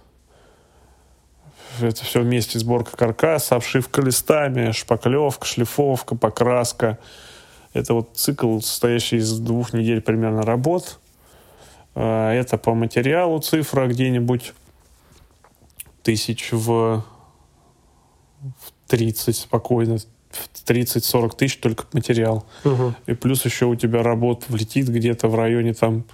это 1.88 2.04
все 2.04 2.22
вместе, 2.22 2.60
сборка 2.60 2.96
каркаса, 2.96 3.56
обшивка 3.56 4.02
листами, 4.02 4.72
шпаклевка, 4.72 5.46
шлифовка, 5.46 6.16
покраска. 6.16 6.98
Это 7.74 7.94
вот 7.94 8.12
цикл, 8.16 8.60
состоящий 8.60 9.18
из 9.18 9.40
двух 9.40 9.74
недель 9.74 10.02
примерно 10.02 10.44
работ. 10.44 11.00
А, 11.96 12.34
это 12.34 12.58
по 12.58 12.74
материалу 12.74 13.40
цифра 13.40 13.88
где-нибудь 13.88 14.54
тысяч 16.04 16.52
в, 16.52 17.04
в 18.42 18.72
30 18.88 19.36
спокойно, 19.36 19.98
в 20.30 20.64
30-40 20.66 21.36
тысяч 21.36 21.58
только 21.58 21.86
материал. 21.94 22.46
Угу. 22.64 22.94
И 23.08 23.14
плюс 23.14 23.46
еще 23.46 23.66
у 23.66 23.76
тебя 23.76 24.04
работ 24.04 24.46
влетит 24.48 24.88
где-то 24.90 25.28
в 25.28 25.36
районе 25.36 25.74
там 25.74 26.06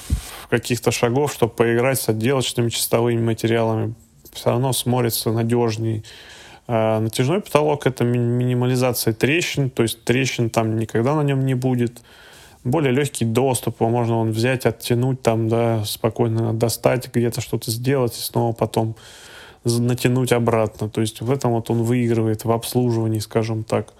каких-то 0.49 0.91
шагов, 0.91 1.33
чтобы 1.33 1.53
поиграть 1.53 1.99
с 1.99 2.09
отделочными 2.09 2.69
чистовыми 2.69 3.21
материалами. 3.21 3.93
Все 4.33 4.49
равно 4.51 4.73
смотрится 4.73 5.31
надежней. 5.31 6.03
А 6.67 6.99
натяжной 6.99 7.39
потолок— 7.39 7.85
это 7.87 8.03
ми- 8.03 8.17
минимализация 8.19 9.13
трещин, 9.13 9.69
то 9.69 9.83
есть 9.83 10.03
трещин 10.03 10.49
там 10.49 10.77
никогда 10.77 11.15
на 11.15 11.21
нем 11.21 11.45
не 11.45 11.55
будет. 11.55 12.01
Более 12.63 12.91
легкий 12.91 13.23
доступ, 13.23 13.79
можно 13.79 14.17
он 14.17 14.31
взять, 14.31 14.65
оттянуть 14.65 15.21
там, 15.21 15.47
да, 15.47 15.85
спокойно 15.85 16.53
достать, 16.53 17.09
где-то 17.13 17.39
что-то 17.39 17.71
сделать 17.71 18.17
и 18.17 18.21
снова 18.21 18.51
потом 18.51 18.95
натянуть 19.63 20.33
обратно. 20.33 20.89
То 20.89 20.99
есть 21.01 21.21
в 21.21 21.31
этом 21.31 21.51
вот 21.51 21.69
он 21.69 21.83
выигрывает 21.83 22.43
в 22.43 22.51
обслуживании, 22.51 23.19
скажем 23.19 23.63
так. 23.63 23.93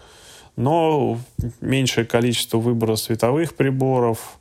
Но 0.58 1.20
меньшее 1.62 2.06
количество 2.06 2.58
выбора 2.58 2.96
световых 2.96 3.56
приборов, 3.56 4.40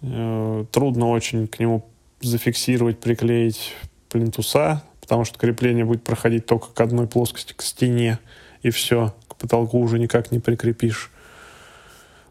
э, 0.00 0.64
трудно 0.72 1.10
очень 1.10 1.46
к 1.46 1.60
нему 1.60 1.86
зафиксировать, 2.20 2.98
приклеить 2.98 3.74
плинтуса, 4.08 4.82
потому 5.00 5.24
что 5.24 5.38
крепление 5.38 5.84
будет 5.84 6.02
проходить 6.02 6.46
только 6.46 6.68
к 6.68 6.80
одной 6.80 7.06
плоскости, 7.06 7.52
к 7.52 7.62
стене, 7.62 8.18
и 8.62 8.70
все, 8.70 9.14
к 9.28 9.36
потолку 9.36 9.78
уже 9.80 9.98
никак 9.98 10.32
не 10.32 10.40
прикрепишь. 10.40 11.10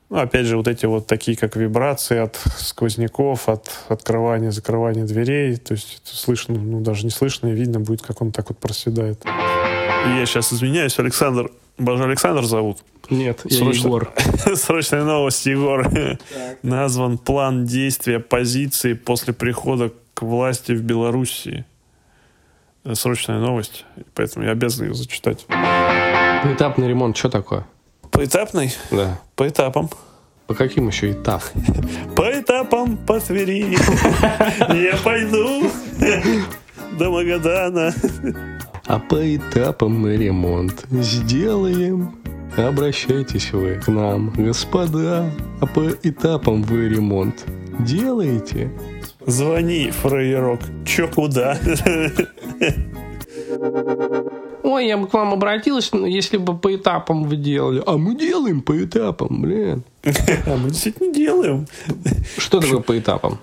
Ну, 0.10 0.17
опять 0.17 0.47
же, 0.47 0.58
вот 0.58 0.67
эти 0.67 0.86
вот 0.86 1.06
такие, 1.08 1.38
как 1.38 1.56
вибрации 1.56 2.17
от 2.17 2.39
сквозняков, 2.58 3.47
от 3.47 3.69
открывания, 3.89 4.52
закрывания 4.52 5.06
дверей. 5.06 5.56
То 5.58 5.73
есть 5.73 6.02
слышно, 6.04 6.56
ну, 6.56 6.82
даже 6.82 7.04
не 7.06 7.10
слышно, 7.10 7.47
и 7.47 7.52
видно 7.52 7.80
будет, 7.80 8.02
как 8.02 8.21
он 8.21 8.32
так 8.32 8.49
вот 8.49 8.60
проседает. 8.60 9.23
И 9.26 10.19
я 10.19 10.26
сейчас 10.26 10.54
извиняюсь, 10.54 10.97
Александр. 10.99 11.52
Боже, 11.78 12.04
Александр 12.04 12.43
зовут? 12.43 12.84
Нет, 13.09 13.41
я 13.45 13.69
Егор. 13.69 14.11
Срочная 14.55 15.03
новость, 15.03 15.45
Егор. 15.45 15.89
Назван 16.61 17.17
план 17.17 17.65
действия 17.65 18.17
оппозиции 18.17 18.93
после 18.93 19.33
прихода 19.33 19.91
к 20.13 20.21
власти 20.21 20.71
в 20.71 20.81
Белоруссии. 20.81 21.65
Срочная 22.93 23.39
новость, 23.39 23.85
поэтому 24.13 24.45
я 24.45 24.51
обязан 24.51 24.87
ее 24.87 24.93
зачитать. 24.93 25.45
Поэтапный 25.47 26.89
ремонт, 26.89 27.15
что 27.15 27.29
такое? 27.29 27.65
Поэтапный? 28.11 28.73
Да. 28.91 29.19
По 29.35 29.47
этапам. 29.47 29.89
По 30.47 30.53
каким 30.53 30.87
еще 30.87 31.11
этапам? 31.11 31.63
По 32.15 32.39
этапам 32.39 32.97
по 32.97 33.19
Твери 33.19 33.77
я 34.91 34.97
пойду 34.97 35.71
до 36.99 37.09
Магадана. 37.09 37.93
А 38.85 38.99
по 38.99 39.35
этапам 39.35 39.99
мы 40.01 40.17
ремонт 40.17 40.85
сделаем. 40.91 42.22
Обращайтесь 42.57 43.51
вы 43.51 43.75
к 43.83 43.87
нам, 43.87 44.29
господа. 44.37 45.31
А 45.59 45.65
по 45.65 45.89
этапам 46.03 46.61
вы 46.61 46.87
ремонт 46.87 47.45
делаете? 47.79 48.71
Звони, 49.25 49.89
фраерок. 49.89 50.59
Чё, 50.85 51.07
куда? 51.07 51.57
Ой, 54.61 54.87
я 54.87 54.97
бы 54.97 55.07
к 55.07 55.13
вам 55.13 55.33
обратилась, 55.33 55.91
если 55.93 56.37
бы 56.37 56.57
по 56.57 56.75
этапам 56.75 57.23
вы 57.23 57.37
делали. 57.37 57.81
А 57.85 57.97
мы 57.97 58.15
делаем 58.15 58.61
по 58.61 58.83
этапам, 58.83 59.41
блин. 59.41 59.83
А 60.45 60.55
мы 60.55 60.69
действительно 60.69 61.13
делаем. 61.13 61.67
Что 62.37 62.59
такое 62.59 62.81
по 62.81 62.97
этапам? 62.97 63.39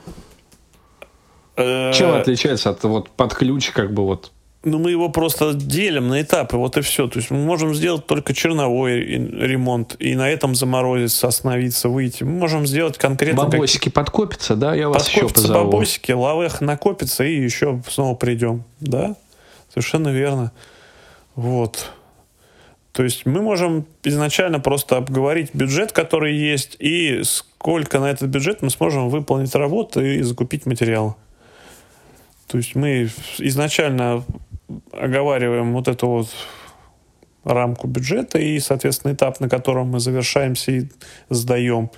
Э, 1.56 1.92
Чем 1.92 2.14
отличается 2.14 2.70
от 2.70 2.82
вот 2.84 3.10
под 3.10 3.34
ключ, 3.34 3.70
как 3.70 3.92
бы 3.92 4.04
вот 4.04 4.32
Ну, 4.62 4.78
мы 4.78 4.90
его 4.90 5.08
просто 5.08 5.54
делим 5.54 6.08
на 6.08 6.20
этапы, 6.20 6.58
вот 6.58 6.76
и 6.76 6.82
все. 6.82 7.08
То 7.08 7.18
есть 7.18 7.30
мы 7.30 7.38
можем 7.38 7.74
сделать 7.74 8.06
только 8.06 8.34
черновой 8.34 9.00
ремонт, 9.00 9.96
и 9.98 10.14
на 10.14 10.28
этом 10.28 10.54
заморозиться, 10.54 11.28
остановиться, 11.28 11.88
выйти. 11.88 12.24
Мы 12.24 12.32
можем 12.32 12.66
сделать 12.66 12.98
конкретно... 12.98 13.44
как- 13.44 13.52
бабосики 13.52 13.88
подкопятся, 13.88 14.56
да? 14.56 14.74
Я 14.74 14.90
вас 14.90 15.08
еще 15.08 15.28
позову. 15.28 15.64
бабосики, 15.64 16.12
лавех 16.12 16.60
накопится, 16.60 17.24
и 17.24 17.42
еще 17.42 17.82
снова 17.88 18.14
придем. 18.14 18.64
Да? 18.80 19.16
Совершенно 19.70 20.08
верно. 20.08 20.52
Вот. 21.34 21.90
То 22.92 23.02
есть 23.02 23.24
мы 23.24 23.40
можем 23.40 23.86
изначально 24.04 24.60
просто 24.60 24.98
обговорить 24.98 25.54
бюджет, 25.54 25.92
который 25.92 26.36
есть, 26.36 26.76
и 26.80 27.22
сколько 27.22 27.98
на 27.98 28.10
этот 28.10 28.28
бюджет 28.28 28.60
мы 28.60 28.68
сможем 28.68 29.08
выполнить 29.08 29.54
работу 29.54 30.04
и 30.04 30.20
закупить 30.20 30.66
материал. 30.66 31.16
То 32.46 32.58
есть 32.58 32.74
мы 32.74 33.08
изначально 33.38 34.24
оговариваем 34.92 35.72
вот 35.72 35.88
эту 35.88 36.08
вот 36.08 36.28
рамку 37.44 37.86
бюджета 37.86 38.38
и, 38.38 38.58
соответственно, 38.60 39.12
этап, 39.12 39.40
на 39.40 39.48
котором 39.48 39.88
мы 39.88 40.00
завершаемся 40.00 40.72
и 40.72 40.88
сдаем. 41.30 41.90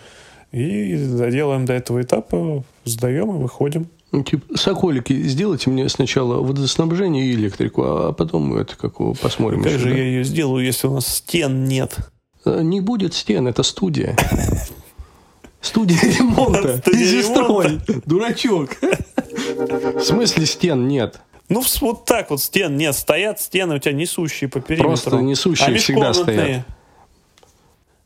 И 0.53 0.97
доделаем 0.97 1.65
до 1.65 1.73
этого 1.73 2.03
этапа, 2.03 2.63
сдаем 2.85 3.31
и 3.37 3.39
выходим. 3.39 3.89
Ну, 4.13 4.23
типа, 4.23 4.59
соколики, 4.59 5.15
сделайте 5.23 5.71
мне 5.71 5.89
сначала 5.89 6.43
водоснабжение 6.43 7.25
и 7.25 7.33
электрику, 7.33 7.83
а 7.85 8.13
потом 8.13 8.55
это 8.57 8.77
как 8.77 9.01
его 9.01 9.15
посмотрим. 9.15 9.63
Как 9.63 9.73
еще, 9.73 9.81
же 9.81 9.89
да? 9.89 9.97
я 9.97 10.05
ее 10.05 10.25
сделаю, 10.25 10.65
если 10.65 10.87
у 10.87 10.93
нас 10.93 11.07
стен 11.07 11.65
нет? 11.65 11.97
А, 12.45 12.61
Не 12.61 12.83
будет 12.83 13.15
стен, 13.15 13.49
это 13.49 13.63
студия. 13.63 14.17
Студия 15.63 15.97
ремонта. 15.97 16.83
Иди 16.87 17.23
строй, 17.23 17.81
дурачок. 18.05 18.71
В 19.95 20.01
смысле 20.03 20.45
стен 20.45 20.89
нет? 20.89 21.21
Ну, 21.53 21.63
вот 21.83 22.07
так 22.07 22.31
вот 22.31 22.41
стен 22.41 22.79
нет. 22.79 22.95
Стоят 22.95 23.39
стены 23.39 23.75
у 23.75 23.79
тебя 23.79 23.93
несущие 23.93 24.49
по 24.49 24.61
периметру. 24.61 24.89
Просто 24.89 25.17
несущие 25.17 25.69
а 25.69 25.79
всегда 25.79 26.09
межкомнатные? 26.09 26.65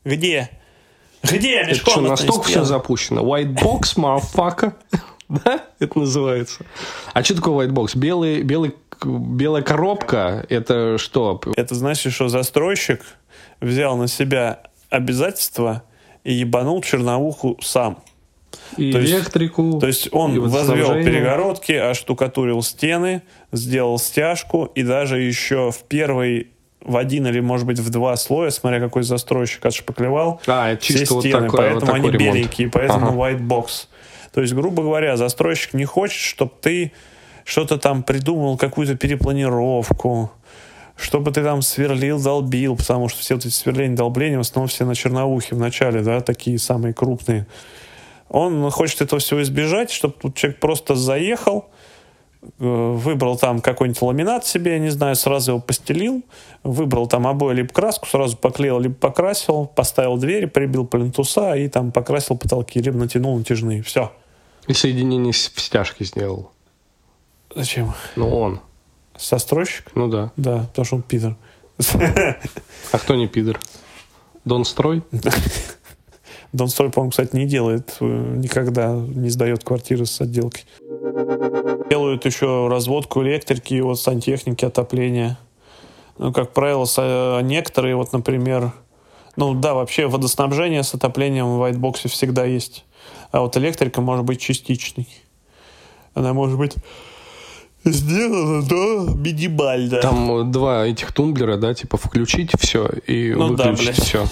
Где? 0.03 0.49
Где 1.23 1.55
Это 1.55 1.75
что, 1.75 2.01
настолько 2.01 2.43
все 2.43 2.51
стены? 2.51 2.65
запущено? 2.65 3.21
White 3.21 3.55
box, 3.55 3.95
motherfucker. 3.95 4.73
Да, 5.29 5.65
это 5.79 5.99
называется. 5.99 6.65
А 7.11 7.21
что 7.21 7.35
такое 7.35 7.67
white 7.67 7.73
box? 7.73 7.97
Белый, 7.97 8.43
белый, 8.43 8.73
белая 9.03 9.61
коробка, 9.61 10.45
это 10.47 10.97
что? 10.97 11.41
Это 11.57 11.75
значит, 11.75 12.13
что 12.13 12.29
застройщик 12.29 13.01
взял 13.59 13.97
на 13.97 14.07
себя 14.07 14.63
обязательства 14.89 15.83
и 16.23 16.31
ебанул 16.31 16.81
черноуху 16.81 17.57
сам. 17.61 18.01
И 18.75 18.91
То 18.91 18.99
есть- 18.99 19.13
электрику. 19.13 19.79
То 19.79 19.87
есть 19.87 20.09
он 20.11 20.39
возвел 20.49 20.93
перегородки, 20.95 21.71
оштукатурил 21.71 22.61
стены, 22.61 23.21
сделал 23.51 23.97
стяжку 23.99 24.65
и 24.75 24.83
даже 24.83 25.19
еще 25.21 25.71
в 25.71 25.83
первый 25.83 26.47
в 26.81 26.95
один 26.95 27.27
или, 27.27 27.39
может 27.41 27.65
быть, 27.65 27.79
в 27.79 27.89
два 27.89 28.15
слоя, 28.15 28.49
смотря 28.49 28.79
какой 28.79 29.03
застройщик 29.03 29.65
отшпаклевал, 29.65 30.39
А, 30.47 30.77
все 30.77 30.99
чисто 30.99 31.15
вот 31.15 31.23
стены, 31.25 31.45
такой, 31.47 31.57
поэтому 31.57 31.85
вот 31.87 31.95
они 31.95 32.11
ремонт. 32.11 32.35
беленькие, 32.35 32.69
поэтому 32.69 33.07
Ага. 33.07 33.15
white 33.17 33.41
box. 33.41 33.87
То 34.33 34.41
есть, 34.41 34.53
грубо 34.53 34.83
говоря, 34.83 35.17
застройщик 35.17 35.73
не 35.73 35.83
хочет, 35.85 36.17
чтобы 36.21 36.51
ты 36.61 36.93
что-то 37.43 37.77
там 37.77 38.03
придумал, 38.03 38.57
какую-то 38.57 38.95
перепланировку, 38.95 40.31
чтобы 40.95 41.31
ты 41.31 41.43
там 41.43 41.61
сверлил, 41.61 42.21
долбил, 42.21 42.75
потому 42.77 43.09
что 43.09 43.19
все 43.19 43.35
вот 43.35 43.45
эти 43.45 43.53
сверления, 43.53 43.95
долбления 43.97 44.37
в 44.37 44.41
основном 44.41 44.67
все 44.69 44.85
на 44.85 44.95
черноухе 44.95 45.55
в 45.55 45.59
начале, 45.59 46.01
да, 46.01 46.21
такие 46.21 46.57
самые 46.57 46.93
крупные. 46.93 47.47
Он 48.29 48.69
хочет 48.71 49.01
этого 49.01 49.19
всего 49.19 49.41
избежать, 49.41 49.89
чтобы 49.91 50.15
тут 50.21 50.35
человек 50.35 50.59
просто 50.59 50.95
заехал, 50.95 51.69
э, 52.43 52.47
выбрал 52.59 53.37
там 53.37 53.61
какой-нибудь 53.61 54.01
ламинат 54.01 54.45
себе, 54.45 54.73
я 54.73 54.79
не 54.79 54.89
знаю, 54.89 55.15
сразу 55.15 55.51
его 55.51 55.61
постелил, 55.61 56.23
выбрал 56.63 57.07
там 57.07 57.25
обои 57.25 57.55
либо 57.55 57.69
краску, 57.73 58.05
сразу 58.07 58.35
поклеил, 58.37 58.79
либо 58.79 58.95
покрасил, 58.95 59.65
поставил 59.67 60.17
двери, 60.17 60.45
прибил 60.45 60.85
плинтуса 60.85 61.55
и 61.55 61.67
там 61.69 61.91
покрасил 61.91 62.37
потолки, 62.37 62.81
либо 62.81 62.97
натянул 62.97 63.37
натяжные. 63.37 63.81
Все. 63.81 64.11
И 64.67 64.73
соединение 64.73 65.31
с- 65.33 65.49
в 65.49 65.59
стяжке 65.61 66.03
сделал. 66.03 66.51
Зачем? 67.55 67.93
Ну, 68.17 68.29
он. 68.37 68.59
Состройщик? 69.15 69.91
Ну 69.95 70.09
да. 70.09 70.31
Да, 70.35 70.59
потому 70.69 70.85
что 70.85 70.95
он 70.97 71.01
пидор. 71.01 71.35
А 72.91 72.97
кто 72.97 73.15
не 73.15 73.27
пидор? 73.27 73.59
Дон 74.45 74.65
Строй? 74.65 75.01
Дон 76.53 76.69
Строй, 76.69 76.89
по-моему, 76.89 77.11
кстати, 77.11 77.35
не 77.35 77.45
делает, 77.45 77.97
э, 77.99 78.05
никогда 78.05 78.93
не 78.93 79.29
сдает 79.29 79.63
квартиры 79.63 80.05
с 80.05 80.19
отделкой. 80.21 80.63
Делают 81.89 82.25
еще 82.25 82.67
разводку 82.67 83.21
электрики, 83.23 83.79
вот 83.81 83.99
сантехники, 83.99 84.65
отопления. 84.65 85.37
Ну, 86.17 86.33
как 86.33 86.53
правило, 86.53 86.85
со- 86.85 87.41
некоторые, 87.43 87.95
вот, 87.95 88.13
например, 88.13 88.71
ну 89.35 89.53
да, 89.53 89.73
вообще 89.73 90.07
водоснабжение 90.07 90.83
с 90.83 90.93
отоплением 90.93 91.47
в 91.47 91.57
вайтбоксе 91.57 92.09
всегда 92.09 92.45
есть. 92.45 92.85
А 93.31 93.41
вот 93.41 93.55
электрика 93.57 94.01
может 94.01 94.25
быть 94.25 94.39
частичной. 94.41 95.07
Она 96.13 96.33
может 96.33 96.57
быть 96.57 96.75
сделана 97.91 98.61
до 98.63 99.15
минимально. 99.15 99.97
Там 99.99 100.31
э, 100.31 100.43
два 100.45 100.85
этих 100.85 101.11
тумблера, 101.11 101.57
да, 101.57 101.73
типа 101.73 101.97
включить 101.97 102.51
все 102.59 102.87
и 103.07 103.33
Ну 103.33 103.55
да, 103.55 103.71
выключить 103.71 103.85
блядь. 103.85 104.03
все. 104.03 104.25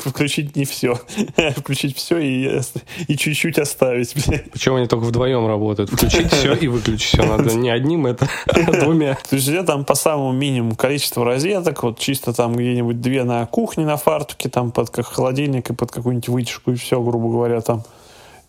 Включить 0.10 0.56
не 0.56 0.64
все. 0.64 1.00
Включить 1.56 1.96
все 1.96 2.18
и, 2.18 2.60
и 3.06 3.16
чуть-чуть 3.16 3.58
оставить. 3.58 4.14
блядь. 4.14 4.50
Причем 4.50 4.74
они 4.76 4.86
только 4.86 5.04
вдвоем 5.04 5.46
работают. 5.46 5.90
Включить 5.90 6.32
все 6.32 6.54
и 6.54 6.68
выключить 6.68 7.08
все. 7.08 7.22
Надо 7.24 7.54
не 7.54 7.70
одним 7.70 8.06
это, 8.06 8.28
а 8.46 8.72
двумя. 8.84 9.16
То 9.28 9.36
есть 9.36 9.48
я 9.48 9.62
там 9.62 9.84
по 9.84 9.94
самому 9.94 10.32
минимуму 10.32 10.76
количество 10.76 11.24
розеток, 11.24 11.82
вот 11.82 11.98
чисто 11.98 12.32
там 12.32 12.54
где-нибудь 12.54 13.00
две 13.00 13.24
на 13.24 13.44
кухне, 13.46 13.84
на 13.84 13.96
фартуке, 13.96 14.48
там 14.48 14.70
под 14.70 14.90
как 14.90 15.06
холодильник 15.06 15.70
и 15.70 15.74
под 15.74 15.90
какую-нибудь 15.90 16.28
вытяжку, 16.28 16.72
и 16.72 16.76
все, 16.76 17.00
грубо 17.00 17.28
говоря, 17.28 17.60
там 17.60 17.84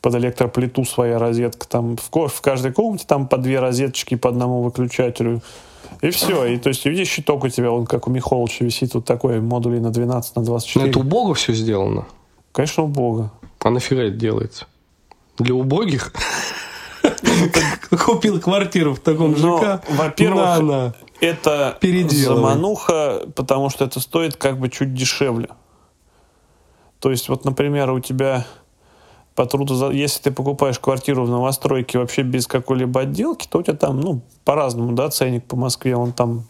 под 0.02 0.16
электроплиту 0.16 0.86
своя 0.86 1.20
розетка. 1.20 1.68
Там 1.68 1.98
в, 1.98 2.10
ко- 2.10 2.28
в 2.28 2.42
каждой 2.42 2.72
комнате 2.72 3.06
там 3.08 3.28
по 3.28 3.38
две 3.38 3.60
розеточки 3.60 4.16
по 4.16 4.30
одному 4.30 4.62
выключателю. 4.62 5.42
И 6.02 6.10
все. 6.12 6.46
И 6.46 6.58
то 6.58 6.70
есть 6.70 6.86
видишь, 6.86 7.10
щиток 7.10 7.44
у 7.44 7.50
тебя, 7.50 7.72
он 7.72 7.86
как 7.86 8.08
у 8.08 8.12
Михолыча 8.12 8.64
висит, 8.64 8.94
вот 8.94 9.06
такой 9.06 9.42
модулей 9.42 9.80
на 9.80 9.92
12, 9.92 10.36
на 10.36 10.42
Но 10.42 10.46
24. 10.46 10.86
Ну, 10.86 10.90
это 10.92 11.00
убого 11.00 11.34
все 11.34 11.54
сделано. 11.54 12.06
Конечно, 12.52 12.84
у 12.84 12.88
бога. 12.88 13.32
А 13.60 13.70
нафига 13.70 14.04
это 14.04 14.16
делается? 14.16 14.66
Для 15.38 15.54
убогих? 15.54 16.14
Купил 18.06 18.40
квартиру 18.40 18.94
в 18.96 19.00
таком 19.00 19.32
Но, 19.38 19.58
ЖК. 19.60 19.84
во-первых. 19.90 20.94
Это 21.22 21.78
замануха, 22.10 23.24
потому 23.36 23.70
что 23.70 23.84
это 23.86 24.00
стоит 24.00 24.38
как 24.38 24.58
бы 24.58 24.70
чуть 24.70 24.94
дешевле. 24.94 25.50
То 27.00 27.12
есть, 27.12 27.28
вот, 27.30 27.46
например, 27.46 27.92
у 27.92 28.00
тебя 28.00 28.46
по 29.40 29.46
труду, 29.46 29.90
если 29.92 30.24
ты 30.24 30.32
покупаешь 30.32 30.80
квартиру 30.80 31.24
в 31.24 31.30
новостройке 31.30 31.98
вообще 31.98 32.24
без 32.24 32.46
какой-либо 32.46 33.00
отделки, 33.00 33.48
то 33.50 33.60
у 33.60 33.64
тебя 33.64 33.78
там, 33.78 34.02
ну, 34.02 34.20
по-разному, 34.44 34.92
да, 34.92 35.10
ценник 35.10 35.46
по 35.46 35.56
Москве, 35.56 35.96
он 35.96 36.12
там, 36.12 36.44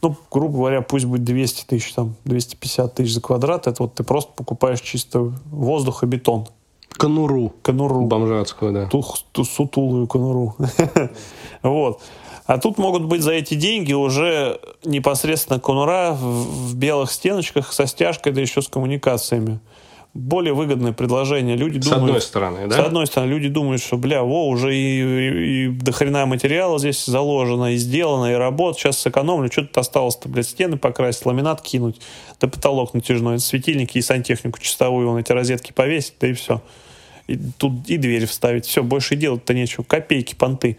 ну, 0.00 0.14
грубо 0.30 0.58
говоря, 0.58 0.80
пусть 0.80 1.06
будет 1.06 1.24
200 1.24 1.64
тысяч, 1.64 1.92
там, 1.92 2.14
250 2.24 2.94
тысяч 2.94 3.14
за 3.14 3.20
квадрат, 3.20 3.66
это 3.66 3.82
вот 3.82 3.94
ты 3.94 4.04
просто 4.04 4.30
покупаешь 4.32 4.80
чисто 4.80 5.32
воздух 5.50 6.04
и 6.04 6.06
бетон. 6.06 6.46
Конуру. 6.90 7.52
Конуру. 7.62 8.02
Бомжатскую, 8.02 8.72
да. 8.72 8.86
Ту, 8.86 9.04
ту 9.32 9.42
сутулую 9.42 10.06
конуру. 10.06 10.54
вот. 11.64 12.00
А 12.46 12.58
тут 12.58 12.78
могут 12.78 13.06
быть 13.06 13.22
за 13.22 13.32
эти 13.32 13.54
деньги 13.54 13.92
уже 13.92 14.60
непосредственно 14.84 15.58
конура 15.58 16.12
в, 16.12 16.68
в 16.68 16.76
белых 16.76 17.10
стеночках 17.10 17.72
со 17.72 17.88
стяжкой, 17.88 18.30
да 18.30 18.40
еще 18.40 18.62
с 18.62 18.68
коммуникациями 18.68 19.58
более 20.16 20.54
выгодное 20.54 20.92
предложение. 20.92 21.56
Люди 21.56 21.78
с 21.78 21.84
думают, 21.84 22.04
одной 22.04 22.20
стороны, 22.20 22.66
да? 22.66 22.76
С 22.76 22.78
одной 22.78 23.06
стороны, 23.06 23.30
люди 23.30 23.48
думают, 23.48 23.82
что, 23.82 23.96
бля, 23.96 24.22
во, 24.22 24.48
уже 24.48 24.74
и, 24.74 24.78
и, 24.78 25.64
и 25.64 25.68
до 25.68 25.92
хрена 25.92 26.26
материала 26.26 26.78
здесь 26.78 27.04
заложено, 27.04 27.74
и 27.74 27.76
сделано, 27.76 28.32
и 28.32 28.34
работа, 28.34 28.78
сейчас 28.78 28.98
сэкономлю, 28.98 29.50
что 29.52 29.62
тут 29.62 29.76
осталось-то, 29.78 30.28
блядь, 30.28 30.48
стены 30.48 30.76
покрасить, 30.76 31.26
ламинат 31.26 31.60
кинуть, 31.60 32.00
да 32.40 32.48
потолок 32.48 32.94
натяжной, 32.94 33.38
светильники 33.38 33.98
и 33.98 34.02
сантехнику 34.02 34.58
чистовую, 34.58 35.08
вон 35.08 35.18
эти 35.18 35.32
розетки 35.32 35.72
повесить, 35.72 36.14
да 36.20 36.28
и 36.28 36.32
все. 36.32 36.62
И 37.26 37.36
тут 37.58 37.72
и 37.88 37.96
дверь 37.96 38.26
вставить, 38.26 38.66
все, 38.66 38.82
больше 38.82 39.16
делать-то 39.16 39.52
нечего, 39.54 39.84
копейки, 39.84 40.34
понты. 40.34 40.78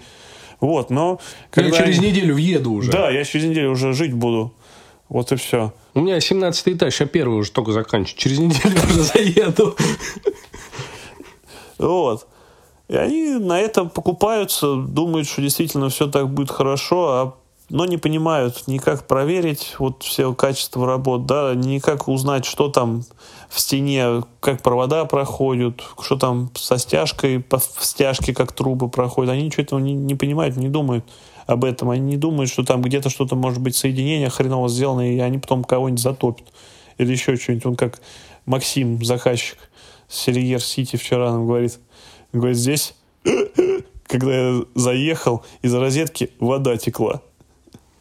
Вот, 0.59 0.89
но... 0.89 1.19
Когда... 1.51 1.77
Я 1.77 1.83
через 1.83 1.99
неделю 1.99 2.33
въеду 2.33 2.71
уже. 2.71 2.91
Да, 2.91 3.09
я 3.11 3.23
через 3.23 3.45
неделю 3.45 3.71
уже 3.71 3.93
жить 3.93 4.13
буду. 4.13 4.53
Вот 5.09 5.31
и 5.31 5.35
все. 5.35 5.73
У 5.97 6.01
меня 6.01 6.19
17 6.19 6.75
этаж, 6.75 6.99
я 6.99 7.07
первый 7.07 7.39
уже 7.39 7.49
только 7.49 7.71
заканчиваю. 7.71 8.19
Через 8.19 8.37
неделю 8.37 8.75
уже 8.87 9.01
заеду. 9.01 9.75
Вот. 11.79 12.27
И 12.87 12.95
они 12.95 13.31
на 13.31 13.59
это 13.59 13.85
покупаются, 13.85 14.75
думают, 14.75 15.27
что 15.27 15.41
действительно 15.41 15.89
все 15.89 16.05
так 16.07 16.29
будет 16.29 16.51
хорошо, 16.51 17.07
а 17.09 17.35
но 17.69 17.85
не 17.85 17.97
понимают 17.97 18.67
ни 18.67 18.77
как 18.77 19.07
проверить 19.07 19.75
вот 19.79 20.03
все 20.03 20.33
качество 20.35 20.85
работ, 20.85 21.25
да, 21.25 21.53
ни 21.55 21.79
как 21.79 22.07
узнать, 22.07 22.45
что 22.45 22.69
там 22.69 23.03
в 23.49 23.59
стене, 23.59 24.21
как 24.39 24.61
провода 24.61 25.03
проходят, 25.05 25.81
что 25.99 26.15
там 26.15 26.51
со 26.55 26.77
стяжкой, 26.77 27.39
по 27.39 27.59
стяжке 27.59 28.35
как 28.35 28.51
трубы 28.51 28.87
проходят. 28.87 29.31
Они 29.31 29.45
ничего 29.45 29.63
этого 29.63 29.79
не, 29.79 29.93
не 29.93 30.13
понимают, 30.13 30.57
не 30.57 30.69
думают 30.69 31.05
об 31.47 31.63
этом. 31.63 31.89
Они 31.89 32.01
не 32.01 32.17
думают, 32.17 32.51
что 32.51 32.63
там 32.63 32.81
где-то 32.81 33.09
что-то 33.09 33.35
может 33.35 33.59
быть 33.59 33.75
соединение 33.75 34.29
хреново 34.29 34.69
сделано, 34.69 35.11
и 35.11 35.17
они 35.19 35.39
потом 35.39 35.63
кого-нибудь 35.63 36.01
затопят. 36.01 36.47
Или 36.97 37.13
еще 37.13 37.35
что-нибудь. 37.37 37.65
Он 37.65 37.75
как 37.75 37.99
Максим, 38.45 39.03
заказчик 39.03 39.57
Сельер 40.07 40.61
Сити 40.61 40.97
вчера 40.97 41.31
нам 41.31 41.47
говорит. 41.47 41.79
Говорит, 42.33 42.57
здесь, 42.57 42.93
когда 44.07 44.33
я 44.33 44.61
заехал, 44.75 45.43
из 45.61 45.73
розетки 45.73 46.31
вода 46.39 46.77
текла. 46.77 47.21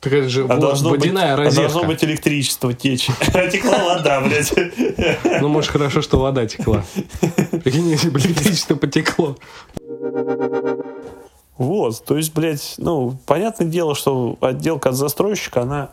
Так 0.01 0.13
это 0.13 0.29
же 0.29 0.45
а 0.45 0.57
должно 0.57 0.91
водяная 0.91 1.37
быть, 1.37 1.47
розетка. 1.47 1.67
А 1.67 1.69
должно 1.69 1.89
быть 1.89 2.05
электричество 2.05 2.73
течь. 2.73 3.09
А 3.35 3.49
текла 3.49 3.79
вода, 3.85 4.21
блядь. 4.21 4.53
Ну, 5.41 5.49
может, 5.49 5.71
хорошо, 5.71 6.03
что 6.03 6.19
вода 6.19 6.47
текла. 6.47 6.85
Прикинь, 7.65 7.89
если 7.89 8.11
бы 8.11 8.21
электричество 8.21 8.77
потекло. 8.77 9.37
Вот, 11.59 12.05
то 12.05 12.16
есть, 12.16 12.35
блядь, 12.35 12.75
ну, 12.77 13.16
понятное 13.25 13.66
дело, 13.66 13.95
что 13.95 14.37
отделка 14.40 14.90
от 14.90 14.95
застройщика, 14.95 15.62
она... 15.62 15.90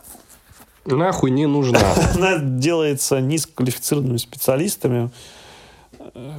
Нахуй 0.84 1.30
не 1.30 1.46
нужна. 1.46 1.80
она 2.14 2.38
делается 2.38 3.20
низкоквалифицированными 3.20 4.18
специалистами, 4.18 5.10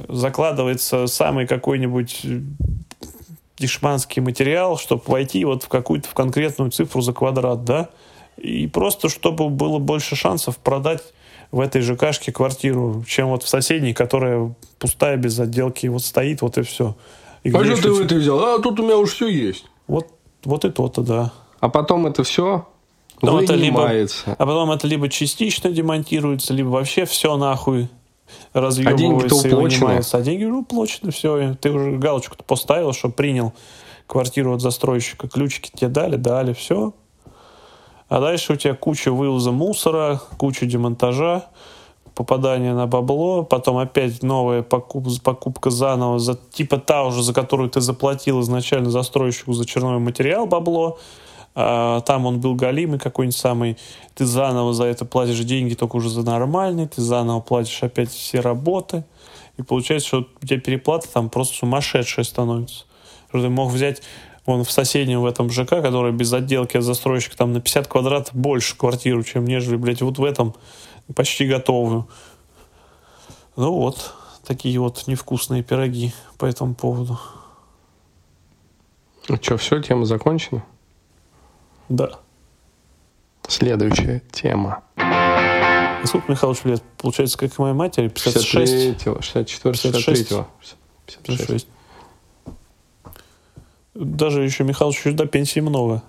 закладывается 0.08 1.08
самый 1.08 1.48
какой-нибудь 1.48 2.24
дешманский 3.58 4.22
материал, 4.22 4.78
чтобы 4.78 5.02
войти 5.06 5.44
вот 5.44 5.64
в 5.64 5.68
какую-то 5.68 6.08
в 6.08 6.14
конкретную 6.14 6.70
цифру 6.70 7.00
за 7.00 7.12
квадрат, 7.12 7.64
да, 7.64 7.88
и 8.36 8.66
просто 8.66 9.08
чтобы 9.08 9.48
было 9.48 9.78
больше 9.78 10.14
шансов 10.14 10.58
продать 10.58 11.02
в 11.50 11.60
этой 11.60 11.80
ЖКшке 11.80 12.32
квартиру, 12.32 13.04
чем 13.06 13.28
вот 13.28 13.42
в 13.42 13.48
соседней, 13.48 13.94
которая 13.94 14.54
пустая, 14.78 15.16
без 15.16 15.38
отделки, 15.38 15.86
вот 15.86 16.04
стоит, 16.04 16.42
вот 16.42 16.58
и 16.58 16.62
все. 16.62 16.96
И 17.46 17.52
а 17.54 17.64
что 17.64 17.82
ты 17.82 17.92
в 17.92 18.00
это 18.00 18.14
взял? 18.16 18.44
А 18.44 18.58
тут 18.58 18.80
у 18.80 18.82
меня 18.82 18.96
уже 18.96 19.12
все 19.12 19.28
есть. 19.28 19.66
Вот, 19.86 20.08
вот 20.44 20.64
и 20.64 20.70
то-то, 20.70 21.02
да. 21.02 21.32
А 21.60 21.68
потом 21.68 22.06
это 22.06 22.24
все 22.24 22.66
потом 23.20 23.38
это 23.38 23.54
либо, 23.54 23.88
а 23.88 24.46
потом 24.46 24.72
это 24.72 24.86
либо 24.88 25.08
частично 25.08 25.70
демонтируется, 25.70 26.52
либо 26.52 26.68
вообще 26.68 27.04
все 27.04 27.36
нахуй 27.36 27.88
разъебывается 28.52 29.36
а 29.36 29.42
деньги 29.42 29.48
и 29.48 29.54
вынимается. 29.54 30.16
А 30.18 30.22
деньги 30.22 30.44
уже 30.44 30.56
уплочены, 30.56 31.12
все. 31.12 31.54
Ты 31.54 31.70
уже 31.70 31.92
галочку-то 31.92 32.42
поставил, 32.42 32.92
что 32.92 33.10
принял 33.10 33.52
квартиру 34.08 34.54
от 34.54 34.60
застройщика. 34.60 35.28
Ключики 35.28 35.70
тебе 35.72 35.88
дали, 35.88 36.16
дали, 36.16 36.52
все. 36.52 36.94
А 38.08 38.20
дальше 38.20 38.54
у 38.54 38.56
тебя 38.56 38.74
куча 38.74 39.12
вывоза 39.12 39.52
мусора, 39.52 40.20
куча 40.36 40.66
демонтажа 40.66 41.44
попадание 42.16 42.72
на 42.72 42.86
бабло, 42.86 43.44
потом 43.44 43.76
опять 43.76 44.22
новая 44.22 44.62
покуп, 44.62 45.06
покупка 45.22 45.68
заново, 45.68 46.18
за, 46.18 46.34
типа 46.34 46.78
та 46.78 47.04
уже, 47.04 47.22
за 47.22 47.34
которую 47.34 47.68
ты 47.68 47.82
заплатил 47.82 48.40
изначально 48.40 48.90
застройщику 48.90 49.52
за 49.52 49.66
черновой 49.66 49.98
материал 49.98 50.46
бабло, 50.46 50.98
а, 51.54 52.00
там 52.00 52.24
он 52.24 52.40
был 52.40 52.54
галимый 52.54 52.98
какой-нибудь 52.98 53.36
самый, 53.36 53.76
ты 54.14 54.24
заново 54.24 54.72
за 54.72 54.84
это 54.84 55.04
платишь 55.04 55.40
деньги, 55.40 55.74
только 55.74 55.96
уже 55.96 56.08
за 56.08 56.22
нормальный, 56.22 56.88
ты 56.88 57.02
заново 57.02 57.40
платишь 57.40 57.82
опять 57.82 58.08
все 58.08 58.40
работы, 58.40 59.04
и 59.58 59.62
получается, 59.62 60.08
что 60.08 60.26
у 60.42 60.46
тебя 60.46 60.58
переплата 60.58 61.06
там 61.12 61.28
просто 61.28 61.58
сумасшедшая 61.58 62.24
становится. 62.24 62.86
Что 63.28 63.42
ты 63.42 63.50
мог 63.50 63.70
взять 63.70 64.00
вон 64.46 64.64
в 64.64 64.70
соседнем 64.70 65.20
в 65.20 65.26
этом 65.26 65.50
ЖК, 65.50 65.68
который 65.68 66.12
без 66.12 66.32
отделки 66.32 66.78
от 66.78 66.82
застройщика 66.82 67.36
там 67.36 67.52
на 67.52 67.60
50 67.60 67.88
квадратов 67.88 68.34
больше 68.34 68.74
квартиру, 68.74 69.22
чем 69.22 69.44
нежели, 69.44 69.76
блядь, 69.76 70.00
вот 70.00 70.18
в 70.18 70.24
этом 70.24 70.54
почти 71.14 71.46
готовую. 71.46 72.08
Ну 73.56 73.72
вот, 73.72 74.14
такие 74.46 74.78
вот 74.78 75.06
невкусные 75.06 75.62
пироги 75.62 76.12
по 76.38 76.46
этому 76.46 76.74
поводу. 76.74 77.18
Ну 79.28 79.36
что, 79.40 79.56
все, 79.56 79.80
тема 79.82 80.04
закончена? 80.04 80.64
Да. 81.88 82.20
Следующая 83.48 84.22
тема. 84.32 84.82
сколько 86.04 86.30
Михайлович 86.30 86.64
лет? 86.64 86.82
Получается, 86.98 87.38
как 87.38 87.50
и 87.50 87.62
моей 87.62 87.74
матери, 87.74 88.08
56? 88.08 89.06
63-го, 89.06 89.22
64 89.22 89.74
63 89.74 90.46
56. 91.06 91.68
Даже 93.94 94.42
еще 94.42 94.64
Михайлович 94.64 95.02
до 95.04 95.26
пенсии 95.26 95.60
много. 95.60 96.02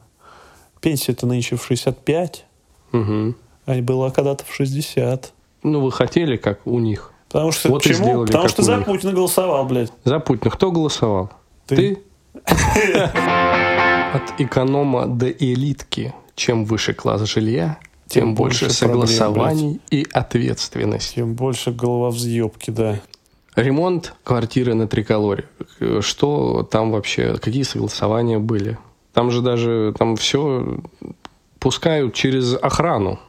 Пенсия-то 0.82 1.26
нынче 1.26 1.56
в 1.56 1.66
65. 1.66 2.46
Угу. 2.92 3.36
А 3.68 3.80
было 3.82 4.10
когда-то 4.10 4.46
в 4.46 4.54
60. 4.54 5.34
Ну, 5.64 5.82
вы 5.82 5.92
хотели, 5.92 6.38
как 6.38 6.66
у 6.66 6.80
них. 6.80 7.12
Потому 7.28 7.52
что 7.52 7.70
вот 7.70 7.84
почему? 7.84 8.06
Сделали, 8.06 8.28
Потому 8.28 8.48
что 8.48 8.64
за 8.64 8.80
Путина 8.80 9.12
голосовал, 9.12 9.66
блядь. 9.66 9.92
За 10.06 10.20
Путина. 10.20 10.50
Кто 10.50 10.72
голосовал? 10.72 11.30
Ты? 11.66 12.00
От 12.46 14.40
эконома 14.40 15.06
до 15.08 15.30
элитки. 15.30 16.16
Чем 16.36 16.64
выше 16.64 16.94
класс 16.94 17.24
жилья, 17.24 17.78
тем, 18.08 18.36
больше 18.36 18.70
согласований 18.70 19.82
и 19.92 20.08
ответственности. 20.14 21.16
Тем 21.16 21.34
больше 21.34 21.72
голововзъебки, 21.72 22.72
да. 22.72 23.02
Ремонт 23.56 24.14
квартиры 24.24 24.76
на 24.76 24.88
Триколоре. 24.88 25.46
Что 26.00 26.64
там 26.64 26.92
вообще, 26.92 27.38
какие 27.38 27.64
согласования 27.64 28.40
были? 28.40 28.78
Там 29.14 29.32
же 29.32 29.42
даже, 29.42 29.94
там 29.98 30.16
все 30.16 30.80
пускают 31.60 32.14
через 32.14 32.56
охрану. 32.56 33.20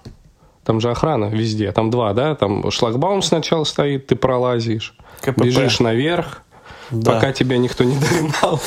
Там 0.69 0.83
же 0.83 0.91
охрана 0.91 1.31
везде. 1.31 1.73
Там 1.73 1.89
два, 1.89 2.13
да? 2.13 2.35
Там 2.35 2.71
шлагбаум 2.71 3.23
сначала 3.23 3.65
стоит, 3.65 4.07
ты 4.07 4.17
пролазишь, 4.17 4.95
КПП. 5.23 5.43
бежишь 5.43 5.81
наверх, 5.81 6.43
да. 6.91 7.15
пока 7.15 7.33
тебя 7.33 7.57
никто 7.57 7.85
не 7.85 7.97
догнал. 7.99 8.61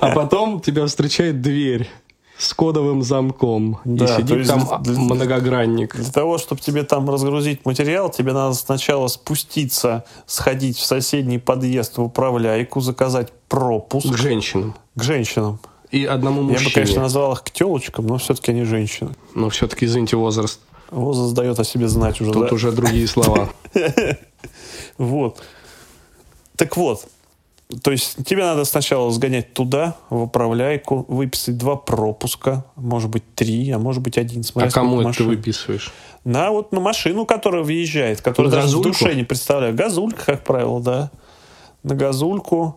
А 0.00 0.10
потом 0.14 0.60
тебя 0.60 0.86
встречает 0.86 1.42
дверь 1.42 1.90
с 2.38 2.54
кодовым 2.54 3.02
замком. 3.02 3.80
Да, 3.84 4.04
и 4.04 4.18
сидит 4.18 4.46
там 4.46 4.68
для, 4.84 5.00
многогранник. 5.00 5.96
Для 5.96 6.12
того, 6.12 6.38
чтобы 6.38 6.60
тебе 6.60 6.84
там 6.84 7.10
разгрузить 7.10 7.66
материал, 7.66 8.08
тебе 8.08 8.32
надо 8.32 8.54
сначала 8.54 9.08
спуститься, 9.08 10.04
сходить 10.26 10.78
в 10.78 10.84
соседний 10.86 11.38
подъезд 11.38 11.96
в 11.96 12.04
управляйку, 12.04 12.80
заказать 12.80 13.32
пропуск. 13.48 14.14
К 14.14 14.16
женщинам. 14.16 14.76
К 14.94 15.02
женщинам. 15.02 15.58
И 15.90 16.04
одному 16.04 16.42
мужчине. 16.42 16.60
Я 16.60 16.68
бы, 16.68 16.72
конечно, 16.72 17.02
назвал 17.02 17.32
их 17.32 17.42
к 17.42 17.50
телочкам, 17.50 18.06
но 18.06 18.18
все-таки 18.18 18.52
они 18.52 18.62
женщины. 18.62 19.10
Но 19.34 19.48
все-таки, 19.48 19.86
извините, 19.86 20.14
возраст. 20.14 20.60
Возраст 20.90 21.34
дает 21.34 21.58
о 21.58 21.64
себе 21.64 21.88
знать 21.88 22.20
уже, 22.20 22.32
Тут 22.32 22.48
да? 22.48 22.54
уже 22.54 22.72
другие 22.72 23.06
слова. 23.06 23.50
Вот. 24.98 25.42
Так 26.56 26.76
вот, 26.76 27.06
То 27.82 27.90
есть 27.90 28.24
тебе 28.26 28.44
надо 28.44 28.64
сначала 28.64 29.10
сгонять 29.10 29.54
туда, 29.54 29.96
в 30.10 30.22
управляйку, 30.22 31.06
выписать 31.08 31.56
два 31.56 31.76
пропуска, 31.76 32.64
может 32.76 33.08
быть 33.10 33.22
три, 33.34 33.70
а 33.70 33.78
может 33.78 34.02
быть 34.02 34.18
один. 34.18 34.42
Смотря 34.42 34.68
а 34.68 34.72
кому 34.72 35.00
это 35.00 35.12
ты 35.12 35.24
выписываешь? 35.24 35.92
На 36.24 36.50
вот 36.50 36.72
на 36.72 36.80
машину, 36.80 37.24
которая 37.24 37.62
въезжает, 37.62 38.20
которая 38.20 38.52
даже 38.52 38.76
в 38.76 38.82
душе 38.82 39.14
не 39.14 39.24
представляю. 39.24 39.74
Газулька, 39.74 40.24
как 40.26 40.44
правило, 40.44 40.80
да. 40.80 41.10
На 41.82 41.94
газульку. 41.94 42.76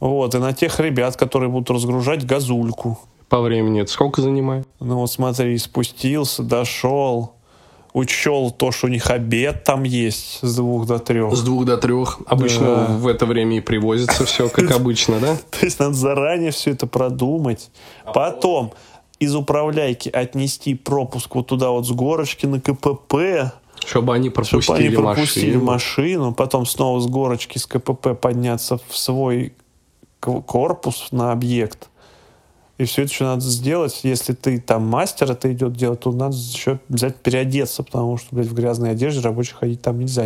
Вот, 0.00 0.34
и 0.34 0.38
на 0.38 0.52
тех 0.52 0.80
ребят, 0.80 1.16
которые 1.16 1.48
будут 1.48 1.70
разгружать 1.70 2.26
газульку. 2.26 2.98
По 3.28 3.40
времени 3.40 3.82
это 3.82 3.92
сколько 3.92 4.20
занимает? 4.20 4.66
Ну 4.80 4.96
вот 4.96 5.12
смотри, 5.12 5.56
спустился, 5.58 6.42
дошел, 6.42 7.36
учел 7.92 8.50
то, 8.50 8.72
что 8.72 8.86
у 8.86 8.90
них 8.90 9.10
обед 9.10 9.64
там 9.64 9.82
есть 9.82 10.38
с 10.40 10.56
двух 10.56 10.86
до 10.86 10.98
трех. 10.98 11.34
С 11.34 11.42
двух 11.42 11.64
до 11.64 11.76
трех. 11.76 12.20
Обычно 12.26 12.66
да. 12.66 12.86
в 12.86 13.06
это 13.06 13.26
время 13.26 13.58
и 13.58 13.60
привозится 13.60 14.24
все, 14.24 14.48
как 14.48 14.70
обычно, 14.70 15.20
да? 15.20 15.36
То 15.50 15.64
есть 15.66 15.78
надо 15.78 15.94
заранее 15.94 16.50
все 16.50 16.70
это 16.70 16.86
продумать. 16.86 17.70
А 18.04 18.12
Потом 18.12 18.72
из 19.18 19.34
управляйки 19.34 20.08
отнести 20.08 20.74
пропуск 20.74 21.34
вот 21.34 21.46
туда 21.46 21.70
вот 21.70 21.86
с 21.86 21.90
горочки 21.90 22.46
на 22.46 22.60
КПП. 22.60 23.52
Чтобы 23.84 24.14
они 24.14 24.30
пропустили, 24.30 24.62
чтобы 24.62 24.78
они 24.78 24.88
пропустили 24.90 25.56
машину. 25.56 25.64
машину. 25.64 26.34
Потом 26.34 26.66
снова 26.66 27.00
с 27.00 27.06
горочки 27.06 27.58
с 27.58 27.66
КПП 27.66 28.18
подняться 28.20 28.78
в 28.88 28.96
свой 28.96 29.52
корпус 30.20 31.08
на 31.10 31.32
объект 31.32 31.88
и 32.82 32.84
все 32.84 33.02
это 33.02 33.12
еще 33.12 33.24
надо 33.24 33.42
сделать. 33.42 34.00
Если 34.02 34.32
ты 34.32 34.60
там 34.60 34.86
мастер 34.86 35.30
это 35.30 35.52
идет 35.52 35.74
делать, 35.74 36.00
то 36.00 36.12
надо 36.12 36.36
еще 36.36 36.80
обязательно 36.88 37.22
переодеться, 37.22 37.82
потому 37.82 38.16
что, 38.18 38.34
блядь, 38.34 38.48
в 38.48 38.54
грязной 38.54 38.90
одежде 38.90 39.20
рабочий 39.20 39.54
ходить 39.54 39.82
там 39.82 39.98
нельзя. 39.98 40.24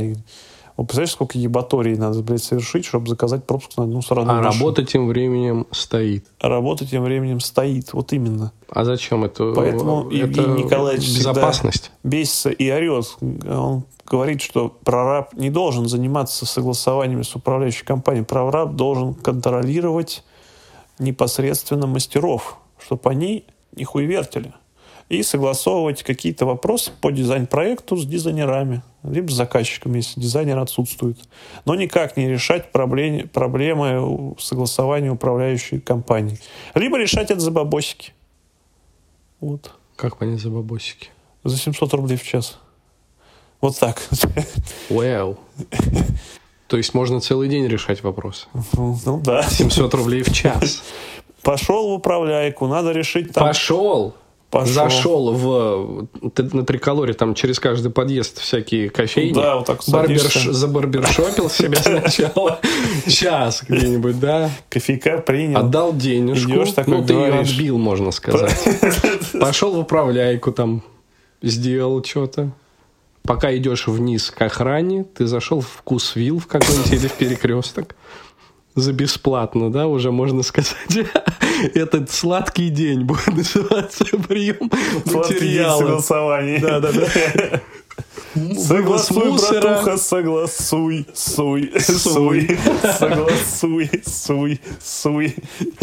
Вот 0.77 0.85
представляешь, 0.89 1.13
сколько 1.13 1.39
ебаторий 1.39 1.97
надо, 1.97 2.23
блядь, 2.23 2.43
совершить, 2.43 2.85
чтобы 2.85 3.09
заказать 3.09 3.45
пропуск 3.45 3.77
на 3.79 3.85
одну 3.85 4.03
сторону. 4.03 4.31
А 4.31 4.35
машину. 4.35 4.53
работа 4.53 4.85
тем 4.85 5.09
временем 5.09 5.67
стоит. 5.71 6.27
А 6.39 6.49
работа 6.49 6.87
тем 6.87 7.03
временем 7.03 7.41
стоит, 7.41 7.95
вот 7.95 8.13
именно. 8.13 8.53
А 8.69 8.85
зачем 8.85 9.25
это? 9.25 9.53
Поэтому 9.55 10.09
это 10.09 10.17
Евгений 10.17 10.65
Николаевич 10.65 11.17
безопасность. 11.17 11.93
бесится 12.03 12.51
и 12.51 12.71
орет. 12.71 13.07
Он 13.21 13.85
говорит, 14.07 14.43
что 14.43 14.69
прораб 14.85 15.33
не 15.35 15.51
должен 15.51 15.89
заниматься 15.89 16.45
согласованиями 16.45 17.23
с 17.23 17.35
управляющей 17.35 17.85
компанией. 17.85 18.25
Прораб 18.25 18.75
должен 18.75 19.15
контролировать 19.15 20.25
непосредственно 20.99 21.87
мастеров, 21.87 22.59
чтобы 22.79 23.11
они 23.11 23.45
не 23.73 23.85
хуевертили. 23.85 24.53
И 25.09 25.23
согласовывать 25.23 26.03
какие-то 26.03 26.47
вопросы 26.47 26.91
по 27.01 27.13
дизайн-проекту 27.13 27.97
с 27.97 28.05
дизайнерами, 28.05 28.83
либо 29.05 29.31
с 29.31 29.35
заказчиками, 29.35 29.99
если 29.99 30.21
дизайнер 30.21 30.59
отсутствует. 30.59 31.17
Но 31.65 31.77
никак 31.77 32.17
не 32.17 32.29
решать 32.29 32.73
проблемы, 32.73 33.29
проблемы 33.29 34.35
согласования 34.41 35.11
управляющей 35.11 35.81
компании. 35.81 36.41
Либо 36.75 36.99
решать 36.99 37.31
это 37.31 37.39
за 37.39 37.53
бабосики. 37.53 38.15
Вот. 39.41 39.71
Как 39.95 40.17
понять 40.17 40.41
за 40.41 40.51
бабосики? 40.51 41.11
За 41.45 41.57
700 41.57 41.95
рублей 41.95 42.17
в 42.17 42.25
час. 42.25 42.59
Вот 43.61 43.79
так. 43.79 44.03
Wow. 44.91 45.39
То 46.67 46.77
есть 46.77 46.95
можно 46.95 47.21
целый 47.21 47.49
день 47.49 47.67
решать 47.67 48.03
вопрос. 48.03 48.49
Ну, 48.73 48.99
ну 49.05 49.21
да. 49.25 49.43
700 49.43 49.95
рублей 49.95 50.23
в 50.23 50.33
час. 50.33 50.83
Пошел 51.43 51.91
в 51.91 51.93
управляйку, 51.93 52.67
надо 52.67 52.93
решить 52.93 53.33
там... 53.33 53.47
Пошел! 53.47 54.15
Пошел. 54.51 54.73
Зашел 54.73 55.33
в, 55.33 56.09
на 56.53 56.65
триколоре, 56.65 57.15
там 57.15 57.35
через 57.35 57.59
каждый 57.59 57.91
подъезд 57.91 58.39
всякие 58.39 58.91
кофейни. 58.91 59.35
Да, 59.35 59.57
вот 59.57 59.67
так 59.67 59.81
Барберш, 59.89 60.45
Забарбершопил 60.45 61.51
себя 61.51 61.77
сначала. 61.83 62.61
Час 63.09 63.65
где-нибудь, 63.69 64.21
да. 64.21 64.51
Кофейка 64.69 65.19
принял. 65.19 65.59
Отдал 65.59 65.93
денежку. 65.93 66.53
Идешь 66.53 66.75
ну, 66.87 67.05
ты 67.05 67.15
ее 67.15 67.35
отбил, 67.41 67.77
можно 67.77 68.13
сказать. 68.13 68.57
Пошел 69.41 69.75
в 69.75 69.81
управляйку 69.81 70.53
там, 70.53 70.83
сделал 71.43 72.03
что-то 72.05 72.53
пока 73.27 73.55
идешь 73.57 73.87
вниз 73.87 74.31
к 74.31 74.43
охране, 74.43 75.05
ты 75.05 75.27
зашел 75.27 75.61
в 75.61 75.69
вкусвилл 75.69 76.39
в 76.39 76.47
какой-нибудь 76.47 76.93
или 76.93 77.09
в 77.09 77.13
перекресток 77.13 77.95
за 78.77 78.93
бесплатно, 78.93 79.73
да, 79.73 79.87
уже 79.87 80.13
можно 80.13 80.43
сказать. 80.43 80.77
Этот 81.75 82.11
сладкий 82.11 82.69
день 82.69 83.05
будет 83.05 83.29
называться 83.29 84.05
прием 84.05 84.71
материала. 85.07 85.79
согласование. 85.79 86.59
Да, 86.61 86.81
да, 86.81 86.93
да. 86.93 87.61
Согласуй, 88.55 89.33
братуха, 89.33 89.97
согласуй, 89.97 91.07
суй, 91.15 91.73
суй, 91.81 92.59
согласуй, 92.99 93.91
суй, 94.05 94.61
суй. 94.85 95.37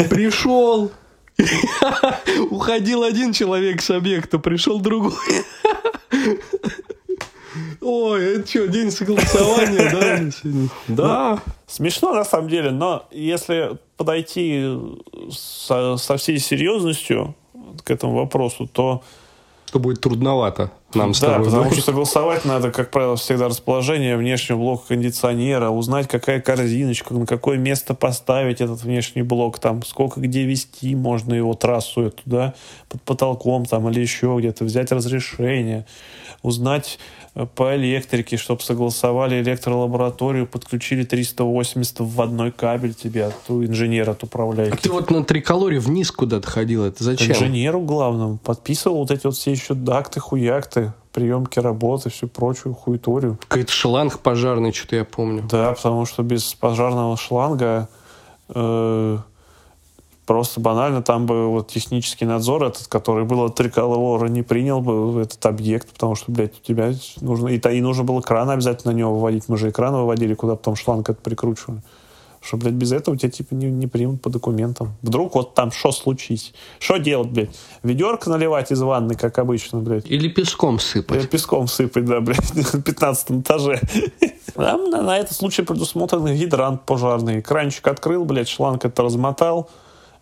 Пришел. 0.08 0.92
Уходил 2.50 3.02
один 3.02 3.32
человек 3.32 3.82
с 3.82 3.90
объекта, 3.90 4.38
пришел 4.38 4.78
другой. 4.78 5.14
Ой, 7.80 8.36
это 8.36 8.48
что, 8.48 8.66
день 8.68 8.90
согласования, 8.90 10.32
да? 10.44 10.72
Да. 10.88 11.42
Смешно 11.66 12.12
на 12.12 12.24
самом 12.24 12.48
деле, 12.48 12.70
но 12.70 13.06
если 13.10 13.78
подойти 13.96 14.76
со, 15.30 15.96
со 15.96 16.16
всей 16.16 16.38
серьезностью 16.38 17.34
к 17.84 17.90
этому 17.90 18.16
вопросу, 18.16 18.68
то 18.72 19.02
то 19.74 19.80
будет 19.80 20.00
трудновато 20.00 20.70
нам 20.94 21.12
да, 21.12 21.14
с 21.14 21.20
тобой. 21.20 21.44
потому 21.44 21.72
что 21.72 21.82
согласовать 21.82 22.44
надо, 22.44 22.70
как 22.70 22.90
правило, 22.90 23.16
всегда 23.16 23.48
расположение 23.48 24.16
внешнего 24.16 24.58
блока 24.58 24.88
кондиционера, 24.88 25.70
узнать, 25.70 26.08
какая 26.08 26.40
корзиночка, 26.40 27.14
на 27.14 27.26
какое 27.26 27.58
место 27.58 27.94
поставить 27.94 28.60
этот 28.60 28.82
внешний 28.82 29.22
блок, 29.22 29.58
там, 29.58 29.82
сколько 29.84 30.20
где 30.20 30.44
вести 30.44 30.94
можно 30.94 31.34
его 31.34 31.54
трассу 31.54 32.02
эту, 32.02 32.22
да, 32.24 32.54
под 32.88 33.02
потолком 33.02 33.66
там 33.66 33.88
или 33.88 34.00
еще 34.00 34.34
где-то, 34.38 34.64
взять 34.64 34.92
разрешение, 34.92 35.86
узнать 36.42 36.98
по 37.56 37.74
электрике, 37.74 38.36
чтобы 38.36 38.62
согласовали 38.62 39.42
электролабораторию, 39.42 40.46
подключили 40.46 41.04
380 41.04 42.00
в 42.00 42.20
одной 42.22 42.52
кабель 42.52 42.94
тебе, 42.94 43.26
от 43.26 43.34
инженера 43.48 44.12
от 44.12 44.22
управляющего. 44.22 44.76
А 44.76 44.80
ты 44.80 44.90
вот 44.90 45.10
на 45.10 45.24
триколоре 45.24 45.80
вниз 45.80 46.12
куда-то 46.12 46.48
ходил, 46.48 46.84
это 46.84 47.02
зачем? 47.02 47.32
Инженеру 47.32 47.80
главному. 47.80 48.38
Подписывал 48.38 48.98
вот 48.98 49.10
эти 49.10 49.26
вот 49.26 49.36
все 49.36 49.50
еще 49.50 49.74
дакты, 49.74 50.20
хуякты, 50.20 50.83
приемки 51.14 51.60
работы, 51.60 52.10
всю 52.10 52.28
прочую 52.28 52.74
хуйторию. 52.74 53.38
Какой-то 53.48 53.72
шланг 53.72 54.18
пожарный, 54.18 54.72
что-то 54.72 54.96
я 54.96 55.04
помню. 55.04 55.44
Да, 55.48 55.72
потому 55.72 56.04
что 56.04 56.22
без 56.22 56.52
пожарного 56.54 57.16
шланга 57.16 57.88
э, 58.48 59.18
Просто 60.26 60.58
банально 60.58 61.02
там 61.02 61.26
бы 61.26 61.48
вот 61.48 61.68
технический 61.68 62.24
надзор 62.24 62.64
этот, 62.64 62.86
который 62.86 63.24
был 63.24 63.42
от 63.42 63.56
Триколора, 63.56 64.26
не 64.28 64.42
принял 64.42 64.80
бы 64.80 65.20
этот 65.20 65.44
объект, 65.44 65.92
потому 65.92 66.14
что, 66.14 66.32
блядь, 66.32 66.58
у 66.58 66.62
тебя 66.62 66.92
нужно... 67.20 67.48
И, 67.48 67.58
и 67.58 67.80
нужно 67.82 68.04
было 68.04 68.22
кран 68.22 68.48
обязательно 68.48 68.94
на 68.94 68.96
него 68.96 69.14
выводить. 69.14 69.44
Мы 69.48 69.58
же 69.58 69.68
экран 69.68 69.94
выводили, 69.94 70.32
куда 70.32 70.56
потом 70.56 70.76
шланг 70.76 71.10
это 71.10 71.20
прикручивали. 71.20 71.82
Что, 72.44 72.58
блядь, 72.58 72.74
без 72.74 72.92
этого 72.92 73.16
тебя, 73.16 73.30
типа, 73.30 73.54
не, 73.54 73.66
не 73.70 73.86
примут 73.86 74.20
по 74.20 74.28
документам. 74.28 74.94
Вдруг 75.00 75.34
вот 75.34 75.54
там 75.54 75.72
что 75.72 75.92
случись? 75.92 76.52
Что 76.78 76.98
делать, 76.98 77.30
блядь? 77.30 77.56
Ведерко 77.82 78.28
наливать 78.28 78.70
из 78.70 78.82
ванны, 78.82 79.14
как 79.14 79.38
обычно, 79.38 79.80
блядь? 79.80 80.10
Или 80.10 80.28
песком 80.28 80.78
сыпать? 80.78 81.20
Или 81.22 81.26
песком 81.26 81.66
сыпать, 81.68 82.04
да, 82.04 82.20
блядь, 82.20 82.54
на 82.74 82.82
15 82.82 83.30
этаже. 83.40 83.80
Там 84.54 84.90
на, 84.90 85.00
на 85.00 85.18
этот 85.18 85.34
случай 85.34 85.62
предусмотрен 85.62 86.26
гидрант 86.34 86.84
пожарный. 86.84 87.40
Кранчик 87.40 87.88
открыл, 87.88 88.26
блядь, 88.26 88.48
шланг 88.48 88.84
это 88.84 89.02
размотал, 89.02 89.70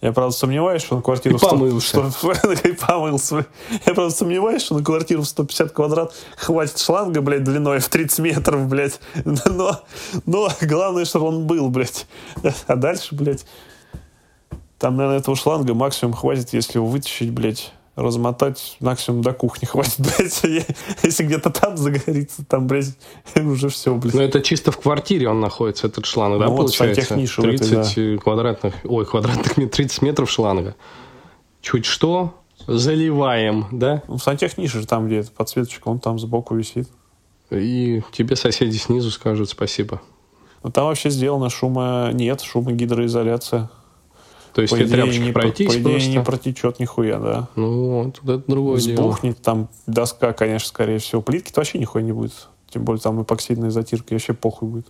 я, 0.02 0.12
правда, 0.12 0.36
сомневаюсь, 0.36 0.82
что 0.82 0.96
на 0.96 1.02
квартиру... 1.02 1.36
И 1.36 1.38
помылся. 1.38 2.10
100, 2.10 2.52
и 2.64 2.72
помылся. 2.86 3.46
Я, 3.86 3.94
правда, 3.94 4.10
сомневаюсь, 4.10 4.62
что 4.62 4.76
на 4.76 4.84
квартиру 4.84 5.22
в 5.22 5.26
150 5.26 5.70
квадрат 5.70 6.12
хватит 6.36 6.76
шланга, 6.78 7.20
блядь, 7.20 7.44
длиной 7.44 7.78
в 7.78 7.88
30 7.88 8.18
метров, 8.18 8.66
блядь. 8.66 8.98
Но, 9.24 9.80
но 10.26 10.48
главное, 10.60 11.04
чтобы 11.04 11.26
он 11.26 11.46
был, 11.46 11.68
блядь. 11.68 12.06
А 12.66 12.74
дальше, 12.74 13.14
блядь, 13.14 13.46
там, 14.80 14.96
наверное, 14.96 15.20
этого 15.20 15.36
шланга 15.36 15.72
максимум 15.72 16.14
хватит, 16.14 16.52
если 16.52 16.78
его 16.78 16.88
вытащить, 16.88 17.30
блядь, 17.30 17.72
размотать 17.94 18.76
максимум 18.80 19.22
до 19.22 19.32
кухни 19.32 19.66
хватит, 19.66 19.98
блядь. 19.98 20.42
Если 21.02 21.24
где-то 21.24 21.50
там 21.50 21.76
загорится, 21.76 22.44
там, 22.44 22.66
блядь, 22.66 22.96
уже 23.36 23.68
все, 23.68 23.94
блядь. 23.94 24.14
Но 24.14 24.22
это 24.22 24.40
чисто 24.40 24.72
в 24.72 24.78
квартире 24.78 25.28
он 25.28 25.40
находится, 25.40 25.86
этот 25.86 26.06
шланг, 26.06 26.38
да, 26.38 26.46
ну, 26.46 26.56
получается? 26.56 27.16
Вот 27.16 27.26
30 27.26 27.72
этой, 27.72 28.16
да. 28.16 28.22
квадратных, 28.22 28.74
ой, 28.84 29.04
квадратных 29.04 29.56
метров, 29.56 29.76
30 29.76 30.02
метров 30.02 30.30
шланга. 30.30 30.74
Чуть 31.60 31.84
что, 31.84 32.34
заливаем, 32.66 33.66
да? 33.70 34.02
Ну, 34.08 34.18
сантехниша 34.18 34.80
же 34.80 34.86
там, 34.86 35.06
где 35.06 35.22
подсветочка, 35.22 35.88
он 35.88 35.98
там 35.98 36.18
сбоку 36.18 36.54
висит. 36.54 36.88
И 37.50 38.02
тебе 38.12 38.36
соседи 38.36 38.76
снизу 38.76 39.10
скажут 39.10 39.50
спасибо. 39.50 40.00
Ну, 40.62 40.70
там 40.70 40.86
вообще 40.86 41.10
сделано 41.10 41.50
шума... 41.50 42.10
Нет, 42.12 42.40
шумогидроизоляция. 42.40 43.68
То 44.54 44.62
есть 44.62 44.72
по 44.72 44.82
идее, 44.82 45.18
не, 45.18 45.32
пройтись 45.32 45.66
по 45.66 45.72
идее, 45.78 45.82
просто? 45.82 46.10
не 46.10 46.22
протечет 46.22 46.78
нихуя, 46.78 47.18
да. 47.18 47.48
Ну, 47.56 48.04
вот, 48.04 48.20
это 48.22 48.44
другое 48.46 48.78
Сбухнет, 48.78 49.34
дело. 49.34 49.44
там 49.44 49.68
доска, 49.86 50.32
конечно, 50.32 50.68
скорее 50.68 50.98
всего. 50.98 51.22
Плитки-то 51.22 51.60
вообще 51.60 51.78
нихуя 51.78 52.04
не 52.04 52.12
будет. 52.12 52.48
Тем 52.68 52.84
более 52.84 53.00
там 53.00 53.22
эпоксидная 53.22 53.70
затирка, 53.70 54.12
вообще 54.12 54.34
похуй 54.34 54.68
будет. 54.68 54.86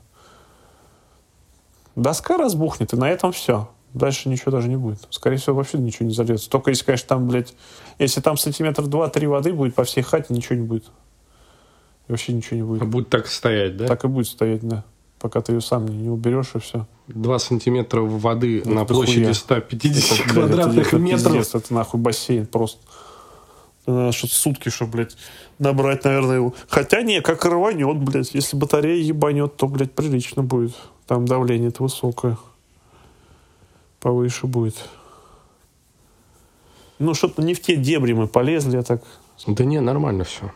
Доска 1.94 2.36
разбухнет, 2.36 2.92
и 2.92 2.96
на 2.96 3.08
этом 3.10 3.32
все. 3.32 3.68
Дальше 3.94 4.28
ничего 4.28 4.50
даже 4.50 4.68
не 4.68 4.76
будет. 4.76 5.06
Скорее 5.10 5.36
всего, 5.36 5.56
вообще 5.56 5.78
ничего 5.78 6.06
не 6.06 6.14
зальется. 6.14 6.48
Только 6.48 6.70
если, 6.70 6.84
конечно, 6.84 7.08
там, 7.08 7.28
блядь, 7.28 7.54
если 7.98 8.20
там 8.20 8.38
сантиметр 8.38 8.86
два-три 8.86 9.26
воды 9.26 9.52
будет 9.52 9.74
по 9.74 9.84
всей 9.84 10.02
хате, 10.02 10.32
ничего 10.32 10.56
не 10.56 10.66
будет. 10.66 10.84
И 12.08 12.12
вообще 12.12 12.32
ничего 12.32 12.56
не 12.56 12.62
будет. 12.62 12.82
А 12.82 12.84
будет 12.86 13.10
так 13.10 13.26
стоять, 13.26 13.76
да? 13.76 13.86
Так 13.86 14.04
и 14.04 14.08
будет 14.08 14.28
стоять, 14.28 14.66
да. 14.66 14.84
Пока 15.22 15.40
ты 15.40 15.52
ее 15.52 15.60
сам 15.60 15.86
не, 15.86 16.08
уберешь, 16.08 16.50
и 16.56 16.58
все. 16.58 16.84
Два 17.06 17.38
сантиметра 17.38 18.00
воды 18.00 18.60
Ну, 18.64 18.74
на 18.74 18.80
это 18.80 18.92
площади 18.92 19.22
хуя. 19.22 19.34
150 19.34 20.18
Это, 20.18 20.22
блядь, 20.24 20.34
квадратных 20.34 20.86
это 20.88 20.98
метров. 20.98 21.32
пиздец, 21.32 21.54
это 21.54 21.74
нахуй 21.74 22.00
бассейн 22.00 22.46
просто. 22.46 22.80
Надо 23.86 24.10
что 24.10 24.26
сутки, 24.26 24.68
чтобы, 24.68 24.90
блядь, 24.92 25.16
набрать, 25.60 26.02
наверное, 26.02 26.36
его. 26.36 26.54
Хотя 26.68 27.02
не, 27.02 27.20
как 27.20 27.44
рванет, 27.44 27.98
блядь. 27.98 28.34
Если 28.34 28.56
батарея 28.56 29.00
ебанет, 29.00 29.56
то, 29.56 29.68
блядь, 29.68 29.92
прилично 29.92 30.42
будет. 30.42 30.74
Там 31.06 31.24
давление-то 31.24 31.84
высокое. 31.84 32.36
Повыше 34.00 34.48
будет. 34.48 34.88
Ну, 36.98 37.14
что-то 37.14 37.42
не 37.42 37.54
в 37.54 37.62
те 37.62 37.76
дебри 37.76 38.12
мы 38.12 38.26
полезли, 38.26 38.76
я 38.76 38.82
так... 38.82 39.04
Да 39.46 39.64
не, 39.64 39.80
нормально 39.80 40.24
все. 40.24 40.50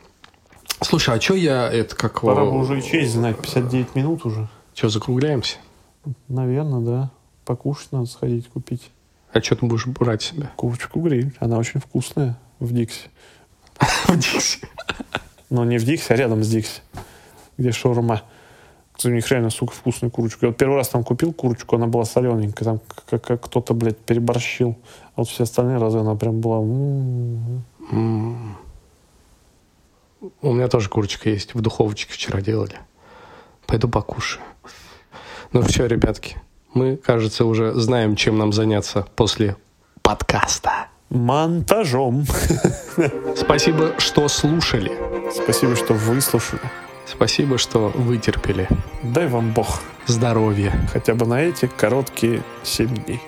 Слушай, 0.82 1.16
а 1.16 1.20
что 1.20 1.34
я, 1.34 1.70
это 1.70 1.94
как... 1.94 2.20
Пора 2.22 2.44
бы 2.44 2.58
уже 2.58 2.80
и 2.80 2.82
честь 2.82 3.12
знать, 3.12 3.36
59 3.40 3.94
минут 3.94 4.24
уже. 4.24 4.48
Что, 4.76 4.90
закругляемся? 4.90 5.56
Наверное, 6.28 6.80
да. 6.80 7.10
Покушать 7.46 7.92
надо 7.92 8.04
сходить, 8.04 8.46
купить. 8.48 8.90
А 9.32 9.40
что 9.40 9.56
ты 9.56 9.64
будешь 9.64 9.86
брать 9.86 10.20
себе? 10.20 10.50
Курочку 10.54 11.00
гриль. 11.00 11.34
Она 11.40 11.56
очень 11.56 11.80
вкусная 11.80 12.38
в 12.58 12.74
Дикси. 12.74 13.08
В 14.06 14.18
Дикси. 14.18 14.58
Но 15.48 15.64
не 15.64 15.78
в 15.78 15.84
Дикси, 15.84 16.12
а 16.12 16.16
рядом 16.16 16.44
с 16.44 16.48
Дикси. 16.48 16.82
Где 17.56 17.72
шаурма. 17.72 18.20
У 19.02 19.08
них 19.08 19.26
реально, 19.30 19.48
сука, 19.48 19.72
вкусная 19.72 20.10
курочка. 20.10 20.44
Я 20.44 20.48
вот 20.48 20.58
первый 20.58 20.76
раз 20.76 20.90
там 20.90 21.04
купил 21.04 21.32
курочку, 21.32 21.76
она 21.76 21.86
была 21.86 22.04
солененькая. 22.04 22.64
Там 22.66 22.80
как, 23.08 23.22
как 23.22 23.44
кто-то, 23.44 23.72
блядь, 23.72 23.96
переборщил. 23.96 24.76
А 25.14 25.20
вот 25.22 25.28
все 25.28 25.44
остальные 25.44 25.78
разы 25.78 26.00
она 26.00 26.16
прям 26.16 26.42
была... 26.42 26.58
м-м-м. 26.58 27.64
М. 27.92 28.56
У 30.42 30.52
меня 30.52 30.68
тоже 30.68 30.90
курочка 30.90 31.30
есть. 31.30 31.54
В 31.54 31.62
духовочке 31.62 32.12
вчера 32.12 32.42
делали. 32.42 32.78
Пойду 33.66 33.88
покушаю. 33.88 34.42
Ну 35.52 35.62
все, 35.62 35.86
ребятки. 35.86 36.36
Мы, 36.74 36.96
кажется, 36.96 37.44
уже 37.44 37.72
знаем, 37.74 38.16
чем 38.16 38.38
нам 38.38 38.52
заняться 38.52 39.06
после 39.16 39.56
подкаста. 40.02 40.88
Монтажом. 41.08 42.26
Спасибо, 43.36 43.94
что 43.98 44.28
слушали. 44.28 44.92
Спасибо, 45.32 45.76
что 45.76 45.94
выслушали. 45.94 46.60
Спасибо, 47.06 47.58
что 47.58 47.88
вытерпели. 47.94 48.68
Дай 49.02 49.28
вам 49.28 49.52
Бог. 49.52 49.80
Здоровья. 50.06 50.72
Хотя 50.92 51.14
бы 51.14 51.26
на 51.26 51.40
эти 51.40 51.66
короткие 51.66 52.42
7 52.64 52.88
дней. 52.88 53.20